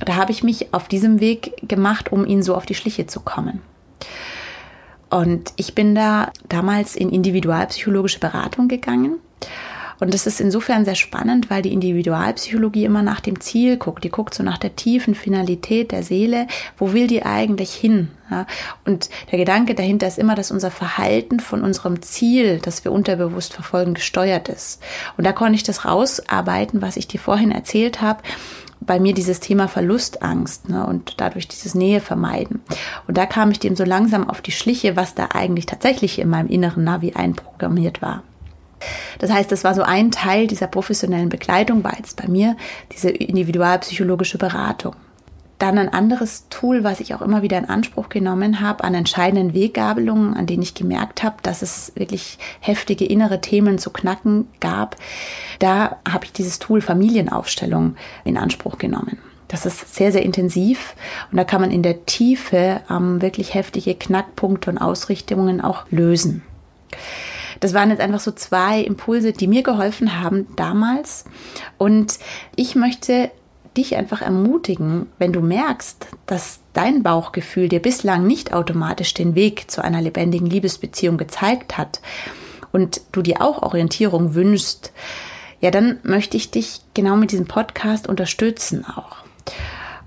da 0.05 0.17
habe 0.17 0.33
ich 0.33 0.43
mich 0.43 0.75
auf 0.75 0.89
diesem 0.89 1.21
Weg 1.21 1.55
gemacht, 1.67 2.13
um 2.13 2.27
ihnen 2.27 2.43
so 2.43 2.55
auf 2.55 2.67
die 2.67 2.75
Schliche 2.75 3.07
zu 3.07 3.21
kommen. 3.21 3.63
Und 5.09 5.53
ich 5.57 5.75
bin 5.75 5.95
da 5.95 6.33
damals 6.49 6.97
in 6.97 7.11
individualpsychologische 7.11 8.19
Beratung 8.19 8.69
gegangen 8.69 9.17
und 9.99 10.13
das 10.13 10.27
ist 10.27 10.41
insofern 10.41 10.85
sehr 10.85 10.95
spannend, 10.95 11.51
weil 11.51 11.63
die 11.63 11.73
Individualpsychologie 11.73 12.85
immer 12.85 13.03
nach 13.03 13.21
dem 13.21 13.41
Ziel 13.41 13.77
guckt. 13.77 14.05
Die 14.05 14.11
guckt 14.11 14.35
so 14.35 14.43
nach 14.43 14.59
der 14.59 14.77
tiefen 14.77 15.15
Finalität 15.15 15.93
der 15.93 16.03
Seele. 16.03 16.47
Wo 16.77 16.93
will 16.93 17.07
die 17.07 17.25
eigentlich 17.25 17.75
hin? 17.75 18.09
Ja, 18.31 18.47
und 18.85 19.09
der 19.31 19.39
Gedanke 19.39 19.75
dahinter 19.75 20.09
ist 20.09 20.19
immer, 20.19 20.35
dass 20.35 20.51
unser 20.51 20.71
Verhalten 20.71 21.39
von 21.39 21.63
unserem 21.63 22.03
Ziel, 22.03 22.59
das 22.61 22.85
wir 22.85 22.93
unterbewusst 22.93 23.55
verfolgen, 23.55 23.95
gesteuert 23.95 24.49
ist. 24.49 24.83
Und 25.17 25.25
da 25.25 25.33
konnte 25.33 25.55
ich 25.55 25.63
das 25.63 25.85
rausarbeiten, 25.85 26.83
was 26.83 26.97
ich 26.97 27.07
dir 27.07 27.21
vorhin 27.21 27.53
erzählt 27.53 28.01
habe 28.01 28.23
bei 28.81 29.01
mir 29.01 29.15
dieses 29.15 29.41
Thema 29.41 29.69
Verlustangst 29.69 30.69
ne, 30.69 30.87
und 30.87 31.15
dadurch 31.21 31.49
dieses 31.49 31.75
Nähe 31.75 32.01
vermeiden. 32.01 32.61
Und 33.07 33.17
da 33.17 33.27
kam 33.27 33.51
ich 33.51 33.59
dem 33.59 33.75
so 33.75 33.85
langsam 33.85 34.29
auf 34.29 34.43
die 34.43 34.53
Schliche, 34.53 34.97
was 34.97 35.15
da 35.15 35.29
eigentlich 35.35 35.67
tatsächlich 35.67 36.19
in 36.19 36.29
meinem 36.29 36.49
inneren 36.49 36.85
Navi 36.85 37.13
einprogrammiert 37.15 38.03
war. 38.03 38.23
Das 39.19 39.31
heißt, 39.31 39.51
das 39.51 39.65
war 39.65 39.75
so 39.75 39.83
ein 39.83 40.11
Teil 40.11 40.47
dieser 40.47 40.67
professionellen 40.67 41.29
Begleitung, 41.29 41.85
war 41.85 41.97
jetzt 41.97 42.21
bei 42.21 42.29
mir 42.29 42.57
diese 42.93 43.11
individualpsychologische 43.11 44.39
Beratung. 44.39 44.95
Dann 45.59 45.79
ein 45.79 45.89
anderes 45.89 46.49
Tool, 46.51 46.85
was 46.85 47.01
ich 47.01 47.15
auch 47.15 47.23
immer 47.23 47.41
wieder 47.41 47.57
in 47.57 47.65
Anspruch 47.65 48.11
genommen 48.11 48.61
habe, 48.61 48.85
an 48.85 48.95
entscheidenden 48.95 49.55
Weggabelungen, 49.55 50.35
an 50.35 50.47
denen 50.47 50.63
ich 50.63 50.75
gemerkt 50.75 51.23
habe, 51.23 51.37
dass 51.43 51.63
es 51.63 51.93
wirklich 51.95 52.39
heftige 52.61 53.07
innere 53.07 53.41
Themen 53.41 53.79
zu 53.79 53.91
knacken 53.91 54.49
gab. 54.61 54.97
Da 55.59 55.97
habe 56.07 56.27
ich 56.27 56.33
dieses 56.33 56.59
Tool 56.59 56.83
Familienaufstellung 56.83 57.97
in 58.25 58.37
Anspruch 58.37 58.77
genommen. 58.77 59.17
Das 59.49 59.65
ist 59.65 59.95
sehr, 59.95 60.13
sehr 60.13 60.25
intensiv 60.25 60.95
und 61.31 61.39
da 61.39 61.45
kann 61.45 61.61
man 61.61 61.71
in 61.71 61.83
der 61.83 62.05
Tiefe 62.05 62.81
ähm, 62.91 63.23
wirklich 63.23 63.55
heftige 63.55 63.95
Knackpunkte 63.95 64.71
und 64.71 64.79
Ausrichtungen 64.79 65.61
auch 65.61 65.87
lösen. 65.91 66.43
Das 67.61 67.75
waren 67.75 67.91
jetzt 67.91 68.01
einfach 68.01 68.21
so 68.21 68.33
zwei 68.33 68.81
Impulse, 68.81 69.33
die 69.33 69.47
mir 69.47 69.63
geholfen 69.63 70.21
haben 70.21 70.47
damals. 70.57 71.25
Und 71.79 72.19
ich 72.55 72.75
möchte 72.75 73.31
dich 73.77 73.97
einfach 73.97 74.23
ermutigen, 74.23 75.07
wenn 75.19 75.33
du 75.33 75.41
merkst, 75.41 76.07
dass 76.27 76.61
dein 76.73 77.03
Bauchgefühl 77.03 77.69
dir 77.69 77.81
bislang 77.81 78.27
nicht 78.27 78.53
automatisch 78.53 79.15
den 79.15 79.35
Weg 79.35 79.71
zu 79.71 79.83
einer 79.83 80.01
lebendigen 80.01 80.47
Liebesbeziehung 80.47 81.19
gezeigt 81.19 81.77
hat 81.77 82.01
und 82.73 83.01
du 83.13 83.23
dir 83.23 83.43
auch 83.43 83.63
Orientierung 83.63 84.35
wünschst, 84.35 84.93
ja, 85.61 85.71
dann 85.71 85.99
möchte 86.03 86.37
ich 86.37 86.51
dich 86.51 86.81
genau 86.95 87.17
mit 87.17 87.33
diesem 87.33 87.47
Podcast 87.47 88.07
unterstützen 88.09 88.85
auch. 88.85 89.17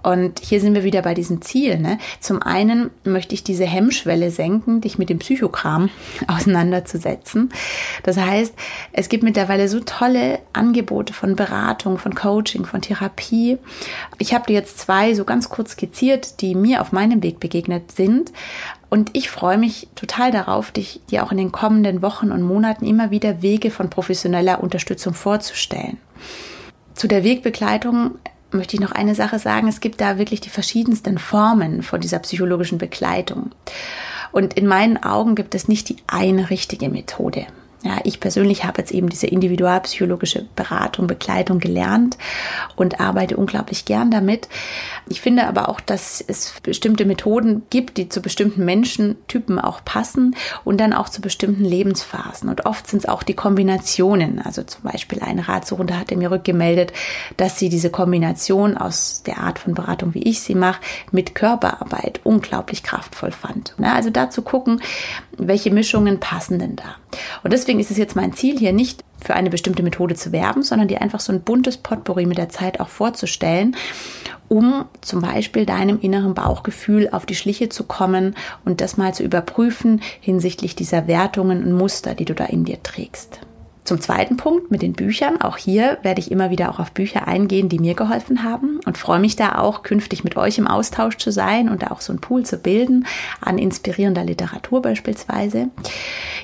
Und 0.02 0.40
hier 0.40 0.62
sind 0.62 0.76
wir 0.76 0.84
wieder 0.84 1.02
bei 1.02 1.14
diesem 1.14 1.42
Ziel. 1.42 1.78
Ne? 1.78 1.98
Zum 2.20 2.42
einen 2.42 2.90
möchte 3.04 3.36
ich 3.36 3.44
diese 3.44 3.66
Hemmschwelle 3.66 4.32
senken, 4.32 4.82
dich 4.82 4.98
mit 4.98 5.10
dem 5.10 5.20
Psychokram 5.20 5.90
auseinanderzusetzen. 6.28 7.50
Das 8.04 8.18
heißt, 8.18 8.54
es 8.94 9.10
gibt 9.10 9.24
mittlerweile 9.24 9.68
so 9.68 9.82
tolle 9.82 10.40
Angebote 10.54 11.14
von 11.14 11.36
Beratung, 11.36 11.98
von 11.98 12.16
Coaching, 12.16 12.66
von 12.66 12.82
Therapie. 12.82 13.58
Ich 14.18 14.34
habe 14.34 14.46
dir 14.48 14.54
jetzt 14.54 14.80
zwei 14.80 15.14
so 15.14 15.26
ganz 15.26 15.50
kurz 15.50 15.72
skizziert, 15.72 16.42
die 16.42 16.56
mir 16.56 16.82
auf 16.82 16.92
meinem 16.92 17.22
Weg 17.22 17.40
begegnet 17.40 17.92
sind. 17.92 18.32
Und 18.90 19.12
ich 19.14 19.30
freue 19.30 19.58
mich 19.58 19.88
total 19.96 20.32
darauf, 20.32 20.72
dich 20.72 21.02
dir 21.12 21.24
auch 21.24 21.32
in 21.32 21.38
den 21.38 21.52
kommenden 21.52 22.02
Wochen 22.02 22.32
und 22.32 22.42
Monaten 22.42 22.86
immer 22.86 23.12
wieder 23.12 23.42
Wege 23.42 23.70
von 23.70 23.90
professioneller 23.90 24.64
Unterstützung 24.64 25.14
vorzustellen. 25.14 25.98
Zu 26.96 27.08
der 27.08 27.24
Wegbegleitung 27.24 28.16
möchte 28.52 28.76
ich 28.76 28.82
noch 28.82 28.92
eine 28.92 29.16
Sache 29.16 29.40
sagen. 29.40 29.68
Es 29.68 29.80
gibt 29.80 30.02
da 30.02 30.18
wirklich 30.18 30.42
die 30.42 30.50
verschiedensten 30.50 31.18
Formen 31.18 31.84
von 31.84 32.02
dieser 32.02 32.20
psychologischen 32.20 32.78
Begleitung. 32.78 33.52
Und 34.32 34.54
in 34.54 34.68
meinen 34.68 34.98
Augen 34.98 35.36
gibt 35.36 35.56
es 35.56 35.68
nicht 35.68 35.90
die 35.90 35.98
eine 36.08 36.50
richtige 36.50 36.90
Methode. 36.90 37.48
Ja, 37.82 38.00
ich 38.04 38.20
persönlich 38.20 38.66
habe 38.66 38.82
jetzt 38.82 38.92
eben 38.92 39.08
diese 39.08 39.28
individualpsychologische 39.28 40.46
Beratung, 40.56 41.08
Begleitung 41.08 41.60
gelernt 41.60 42.18
und 42.76 43.00
arbeite 43.00 43.38
unglaublich 43.38 43.86
gern 43.86 44.12
damit. 44.12 44.50
Ich 45.08 45.22
finde 45.22 45.48
aber 45.48 45.70
auch, 45.70 45.80
dass 45.80 46.22
es 46.28 46.56
bestimmte 46.62 47.06
Methoden 47.06 47.64
gibt, 47.70 47.96
die 47.96 48.10
zu 48.10 48.22
bestimmten 48.22 48.66
Menschentypen 48.66 49.60
auch 49.60 49.86
passen 49.86 50.36
und 50.66 50.82
dann 50.82 50.92
auch 50.92 51.08
zu 51.08 51.22
bestimmten 51.22 51.64
Lebensphasen. 51.64 52.50
Und 52.50 52.66
oft 52.66 52.86
sind 52.86 53.00
es 53.00 53.06
auch 53.08 53.24
die 53.24 53.34
Kombinationen. 53.34 54.42
Also 54.42 54.64
zum 54.64 54.84
Beispiel 54.84 55.22
eine 55.22 55.48
Ratsuchende 55.48 55.98
hatte 55.98 56.18
mir 56.18 56.32
rückgemeldet, 56.32 56.92
dass 57.38 57.60
sie 57.60 57.70
diese 57.70 57.90
Kombination 57.90 58.76
aus 58.76 59.24
der 59.26 59.38
Art 59.38 59.58
von 59.58 59.74
Beratung, 59.74 60.14
wie 60.14 60.24
ich 60.24 60.42
sie 60.42 60.56
mache, 60.56 60.82
mit 61.12 61.34
Körperarbeit 61.34 62.20
unglaublich 62.26 62.84
kraftvoll 62.84 63.32
fand. 63.32 63.74
Also 63.82 64.10
dazu 64.10 64.42
gucken, 64.42 64.82
welche 65.38 65.72
Mischungen 65.72 66.20
passen 66.20 66.60
denn 66.60 66.76
da. 66.76 66.98
Und 67.44 67.54
deswegen 67.70 67.82
ist 67.82 67.92
es 67.92 67.98
jetzt 67.98 68.16
mein 68.16 68.34
Ziel 68.34 68.58
hier 68.58 68.74
nicht 68.74 69.04
für 69.24 69.36
eine 69.36 69.52
bestimmte 69.52 69.84
Methode 69.84 70.16
zu 70.16 70.32
werben, 70.32 70.64
sondern 70.64 70.88
dir 70.88 71.04
einfach 71.04 71.20
so 71.20 71.32
ein 71.32 71.42
buntes 71.42 71.78
Potpourri 71.78 72.26
mit 72.26 72.40
der 72.40 72.50
Zeit 72.50 72.80
auch 72.80 72.88
vorzustellen, 72.88 73.76
um 74.48 74.86
zum 75.02 75.22
Beispiel 75.22 75.68
deinem 75.68 76.00
inneren 76.02 76.34
Bauchgefühl 76.34 77.10
auf 77.12 77.28
die 77.28 77.36
Schliche 77.36 77.70
zu 77.70 77.84
kommen 77.84 78.34
und 78.66 78.82
das 78.82 78.98
mal 78.98 79.14
zu 79.14 79.22
überprüfen 79.22 80.02
hinsichtlich 80.20 80.76
dieser 80.76 81.06
Wertungen 81.06 81.64
und 81.64 81.74
Muster, 81.74 82.16
die 82.16 82.26
du 82.26 82.34
da 82.34 82.46
in 82.46 82.66
dir 82.66 82.82
trägst. 82.82 83.40
Zum 83.90 84.02
zweiten 84.02 84.38
Punkt 84.38 84.70
mit 84.70 84.84
den 84.84 84.94
Büchern. 84.94 85.42
Auch 85.42 85.58
hier 85.58 85.98
werde 86.04 86.22
ich 86.22 86.30
immer 86.30 86.52
wieder 86.52 86.70
auch 86.70 86.78
auf 86.78 86.92
Bücher 86.92 87.28
eingehen, 87.28 87.70
die 87.70 87.80
mir 87.80 87.96
geholfen 87.96 88.44
haben 88.44 88.80
und 88.86 89.00
freue 89.00 89.18
mich 89.18 89.36
da 89.36 89.58
auch 89.58 89.82
künftig 89.82 90.24
mit 90.24 90.38
euch 90.38 90.60
im 90.60 90.68
Austausch 90.68 91.18
zu 91.18 91.32
sein 91.32 91.70
und 91.70 91.82
da 91.82 91.88
auch 91.88 92.00
so 92.00 92.14
einen 92.14 92.22
Pool 92.22 92.46
zu 92.46 92.58
bilden 92.58 93.08
an 93.42 93.58
inspirierender 93.58 94.24
Literatur 94.24 94.84
beispielsweise. 94.84 95.70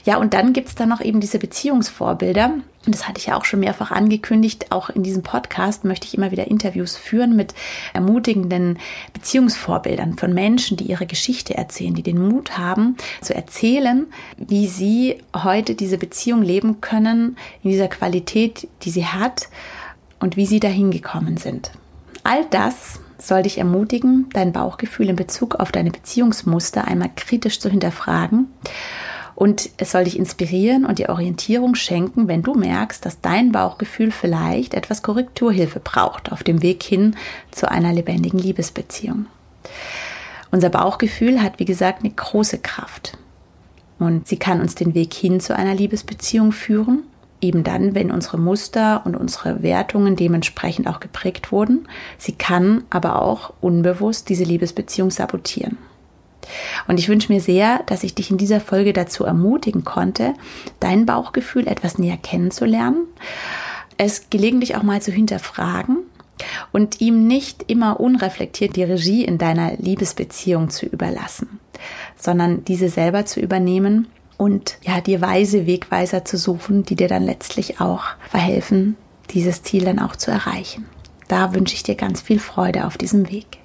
Ja, 0.06 0.18
und 0.18 0.34
dann 0.34 0.54
gibt 0.54 0.70
es 0.70 0.74
da 0.74 0.88
noch 0.88 1.02
eben 1.02 1.20
diese 1.20 1.38
Beziehungsvorbilder, 1.38 2.56
und 2.86 2.94
das 2.94 3.08
hatte 3.08 3.20
ich 3.20 3.28
ja 3.28 3.38
auch 3.38 3.46
schon 3.46 3.60
mehrfach 3.60 3.92
angekündigt, 3.92 4.72
auch 4.72 4.90
in 4.90 5.04
diesem 5.04 5.24
Podcast 5.24 5.84
möchte 5.86 6.08
ich 6.08 6.16
immer 6.16 6.32
wieder 6.32 6.48
Interviews 6.48 6.98
führen 6.98 7.36
mit 7.36 7.54
ermutigenden 7.94 8.80
Beziehungsvorbildern 9.14 10.18
von 10.18 10.34
Menschen, 10.34 10.78
die 10.78 10.86
ihre 10.86 11.06
Geschichte 11.06 11.56
erzählen, 11.56 11.96
die 11.96 12.04
den 12.04 12.28
Mut 12.28 12.58
haben 12.58 12.98
zu 13.22 13.34
erzählen, 13.36 14.08
wie 14.38 14.68
sie 14.68 15.18
heute 15.36 15.76
diese 15.76 15.98
Beziehung 15.98 16.42
leben 16.42 16.82
können, 16.82 17.38
in 17.64 17.72
dieser 17.72 17.88
Qualität, 17.88 18.68
die 18.84 18.92
sie 18.92 19.06
hat 19.06 19.50
und 20.20 20.38
wie 20.38 20.46
sie 20.46 20.60
dahin 20.60 20.92
gekommen 20.92 21.38
sind. 21.38 21.72
All 22.24 22.46
das 22.46 23.00
soll 23.18 23.44
dich 23.44 23.58
ermutigen, 23.58 24.28
dein 24.34 24.52
Bauchgefühl 24.52 25.10
in 25.10 25.16
Bezug 25.16 25.56
auf 25.56 25.72
deine 25.72 25.92
Beziehungsmuster 25.92 26.86
einmal 26.86 27.12
kritisch 27.16 27.60
zu 27.60 27.70
hinterfragen 27.70 28.48
und 29.36 29.70
es 29.78 29.92
soll 29.92 30.06
dich 30.06 30.18
inspirieren 30.18 30.86
und 30.86 30.98
dir 31.00 31.10
Orientierung 31.10 31.76
schenken, 31.76 32.28
wenn 32.28 32.42
du 32.42 32.54
merkst, 32.54 33.06
dass 33.06 33.20
dein 33.22 33.52
Bauchgefühl 33.52 34.12
vielleicht 34.12 34.74
etwas 34.74 35.04
Korrekturhilfe 35.04 35.82
braucht 35.82 36.32
auf 36.32 36.44
dem 36.44 36.62
Weg 36.62 36.84
hin 36.84 37.16
zu 37.52 37.70
einer 37.70 37.92
lebendigen 37.92 38.40
Liebesbeziehung. 38.40 39.26
Unser 40.52 40.70
Bauchgefühl 40.70 41.42
hat, 41.42 41.60
wie 41.60 41.66
gesagt, 41.66 42.04
eine 42.04 42.14
große 42.14 42.60
Kraft. 42.60 43.18
Und 44.00 44.28
sie 44.28 44.38
kann 44.38 44.62
uns 44.62 44.76
den 44.76 44.94
Weg 44.94 45.14
hin 45.14 45.40
zu 45.42 45.56
einer 45.56 45.74
Liebesbeziehung 45.74 46.54
führen, 46.54 47.04
eben 47.42 47.64
dann, 47.64 47.94
wenn 47.94 48.12
unsere 48.12 48.38
Muster 48.38 49.02
und 49.06 49.16
unsere 49.16 49.64
Wertungen 49.64 50.16
dementsprechend 50.16 50.88
auch 50.88 51.02
geprägt 51.02 51.52
wurden. 51.52 51.88
Sie 52.18 52.34
kann 52.34 52.84
aber 52.90 53.22
auch 53.22 53.54
unbewusst 53.60 54.30
diese 54.30 54.46
Liebesbeziehung 54.46 55.12
sabotieren. 55.12 55.78
Und 56.88 57.00
ich 57.00 57.10
wünsche 57.10 57.32
mir 57.32 57.42
sehr, 57.42 57.84
dass 57.86 58.04
ich 58.04 58.16
dich 58.16 58.32
in 58.32 58.38
dieser 58.38 58.60
Folge 58.60 58.94
dazu 58.94 59.24
ermutigen 59.24 59.84
konnte, 59.84 60.34
dein 60.80 61.06
Bauchgefühl 61.06 61.68
etwas 61.68 61.98
näher 61.98 62.18
kennenzulernen, 62.18 63.08
es 63.98 64.30
gelegentlich 64.30 64.76
auch 64.76 64.84
mal 64.84 65.02
zu 65.02 65.12
hinterfragen 65.12 65.98
und 66.72 67.02
ihm 67.02 67.28
nicht 67.28 67.64
immer 67.68 68.00
unreflektiert 68.00 68.76
die 68.76 68.84
Regie 68.84 69.24
in 69.24 69.38
deiner 69.38 69.78
Liebesbeziehung 69.78 70.70
zu 70.70 70.86
überlassen, 70.86 71.60
sondern 72.18 72.66
diese 72.66 72.90
selber 72.90 73.26
zu 73.26 73.40
übernehmen 73.40 74.08
und 74.38 74.78
ja, 74.82 75.00
dir 75.00 75.22
weise 75.22 75.66
Wegweiser 75.66 76.26
zu 76.26 76.38
suchen, 76.38 76.84
die 76.84 76.96
dir 76.96 77.08
dann 77.08 77.24
letztlich 77.24 77.80
auch 77.80 78.04
verhelfen, 78.30 78.98
dieses 79.32 79.64
Ziel 79.64 79.86
dann 79.86 80.00
auch 80.00 80.16
zu 80.16 80.32
erreichen. 80.32 80.86
Da 81.28 81.54
wünsche 81.54 81.74
ich 81.74 81.84
dir 81.84 81.96
ganz 81.96 82.22
viel 82.22 82.40
Freude 82.40 82.86
auf 82.86 82.98
diesem 82.98 83.32
Weg. 83.32 83.60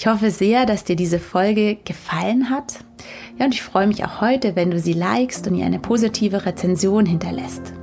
Ich 0.00 0.06
hoffe 0.06 0.30
sehr, 0.30 0.64
dass 0.64 0.84
dir 0.84 0.96
diese 0.96 1.18
Folge 1.18 1.76
gefallen 1.84 2.48
hat. 2.48 2.78
Ja, 3.38 3.44
und 3.44 3.52
ich 3.52 3.62
freue 3.62 3.86
mich 3.86 4.02
auch 4.02 4.22
heute, 4.22 4.56
wenn 4.56 4.70
du 4.70 4.78
sie 4.78 4.94
likest 4.94 5.46
und 5.46 5.56
ihr 5.56 5.66
eine 5.66 5.78
positive 5.78 6.46
Rezension 6.46 7.04
hinterlässt. 7.04 7.74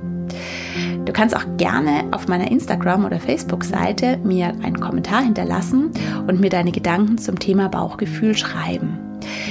Du 1.04 1.12
kannst 1.12 1.36
auch 1.36 1.44
gerne 1.58 2.08
auf 2.10 2.26
meiner 2.26 2.50
Instagram- 2.50 3.04
oder 3.04 3.20
Facebook-Seite 3.20 4.16
mir 4.24 4.48
einen 4.48 4.80
Kommentar 4.80 5.22
hinterlassen 5.22 5.92
und 6.26 6.40
mir 6.40 6.50
deine 6.50 6.72
Gedanken 6.72 7.18
zum 7.18 7.38
Thema 7.38 7.68
Bauchgefühl 7.68 8.36
schreiben. 8.36 9.07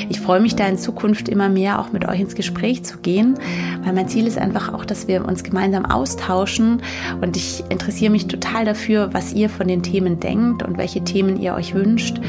Ich 0.10 0.20
freue 0.20 0.40
mich 0.40 0.56
da 0.56 0.68
in 0.68 0.78
Zukunft 0.78 1.30
immer 1.30 1.50
mehr 1.50 1.80
auch 1.80 1.92
mit 1.92 2.08
euch 2.08 2.20
ins 2.20 2.36
Gespräch 2.36 2.84
zu 2.84 3.00
gehen, 3.00 3.36
weil 3.84 3.94
mein 3.94 4.08
Ziel 4.08 4.28
ist 4.28 4.38
einfach 4.38 4.74
auch, 4.74 4.86
dass 4.86 5.08
wir 5.08 5.26
uns 5.26 5.44
gemeinsam 5.44 5.86
austauschen 5.86 6.82
und 7.22 7.38
ich 7.38 7.63
interessiere 7.70 8.12
mich 8.12 8.28
total 8.28 8.66
dafür, 8.66 9.13
was 9.13 9.34
ihr 9.34 9.50
von 9.50 9.68
den 9.68 9.84
Themen 9.84 10.20
denkt 10.20 10.63
und 10.63 10.78
welche 10.78 11.04
Themen 11.04 11.40
ihr 11.42 11.54
euch 11.54 11.74
wünscht. 11.74 12.20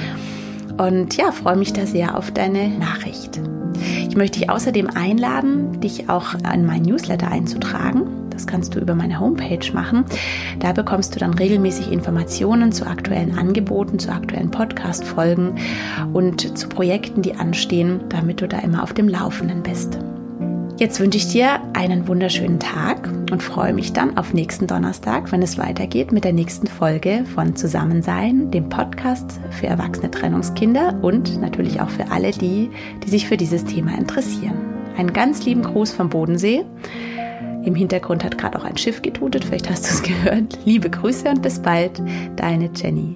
Und 0.78 1.16
ja, 1.16 1.32
freue 1.32 1.56
mich 1.56 1.72
da 1.72 1.86
sehr 1.86 2.16
auf 2.16 2.30
deine 2.30 2.68
Nachricht. 2.68 3.40
Ich 4.08 4.16
möchte 4.16 4.38
dich 4.38 4.50
außerdem 4.50 4.88
einladen, 4.88 5.80
dich 5.80 6.08
auch 6.08 6.34
an 6.44 6.64
mein 6.64 6.82
Newsletter 6.82 7.28
einzutragen. 7.30 8.27
Das 8.38 8.46
kannst 8.46 8.76
du 8.76 8.78
über 8.78 8.94
meine 8.94 9.18
Homepage 9.18 9.72
machen. 9.72 10.04
Da 10.60 10.72
bekommst 10.72 11.12
du 11.12 11.18
dann 11.18 11.34
regelmäßig 11.34 11.90
Informationen 11.90 12.70
zu 12.70 12.86
aktuellen 12.86 13.36
Angeboten, 13.36 13.98
zu 13.98 14.12
aktuellen 14.12 14.52
Podcast-Folgen 14.52 15.56
und 16.12 16.56
zu 16.56 16.68
Projekten, 16.68 17.20
die 17.20 17.34
anstehen, 17.34 18.02
damit 18.10 18.40
du 18.40 18.46
da 18.46 18.60
immer 18.60 18.84
auf 18.84 18.94
dem 18.94 19.08
Laufenden 19.08 19.64
bist. 19.64 19.98
Jetzt 20.78 21.00
wünsche 21.00 21.18
ich 21.18 21.26
dir 21.26 21.58
einen 21.72 22.06
wunderschönen 22.06 22.60
Tag 22.60 23.08
und 23.32 23.42
freue 23.42 23.72
mich 23.72 23.92
dann 23.92 24.16
auf 24.16 24.32
nächsten 24.32 24.68
Donnerstag, 24.68 25.32
wenn 25.32 25.42
es 25.42 25.58
weitergeht 25.58 26.12
mit 26.12 26.22
der 26.22 26.32
nächsten 26.32 26.68
Folge 26.68 27.24
von 27.34 27.56
Zusammensein, 27.56 28.52
dem 28.52 28.68
Podcast 28.68 29.40
für 29.50 29.66
erwachsene 29.66 30.12
Trennungskinder 30.12 30.96
und 31.02 31.40
natürlich 31.40 31.80
auch 31.80 31.90
für 31.90 32.12
alle 32.12 32.30
die, 32.30 32.70
die 33.04 33.10
sich 33.10 33.26
für 33.26 33.36
dieses 33.36 33.64
Thema 33.64 33.98
interessieren. 33.98 34.54
Einen 34.96 35.12
ganz 35.12 35.44
lieben 35.44 35.62
Gruß 35.62 35.90
vom 35.90 36.08
Bodensee. 36.08 36.64
Im 37.68 37.74
Hintergrund 37.74 38.24
hat 38.24 38.38
gerade 38.38 38.58
auch 38.58 38.64
ein 38.64 38.78
Schiff 38.78 39.02
getutet, 39.02 39.44
vielleicht 39.44 39.68
hast 39.68 39.84
du 39.84 39.90
es 39.90 40.02
gehört. 40.02 40.58
Liebe 40.64 40.88
Grüße 40.88 41.28
und 41.28 41.42
bis 41.42 41.60
bald, 41.60 42.00
deine 42.34 42.70
Jenny. 42.74 43.14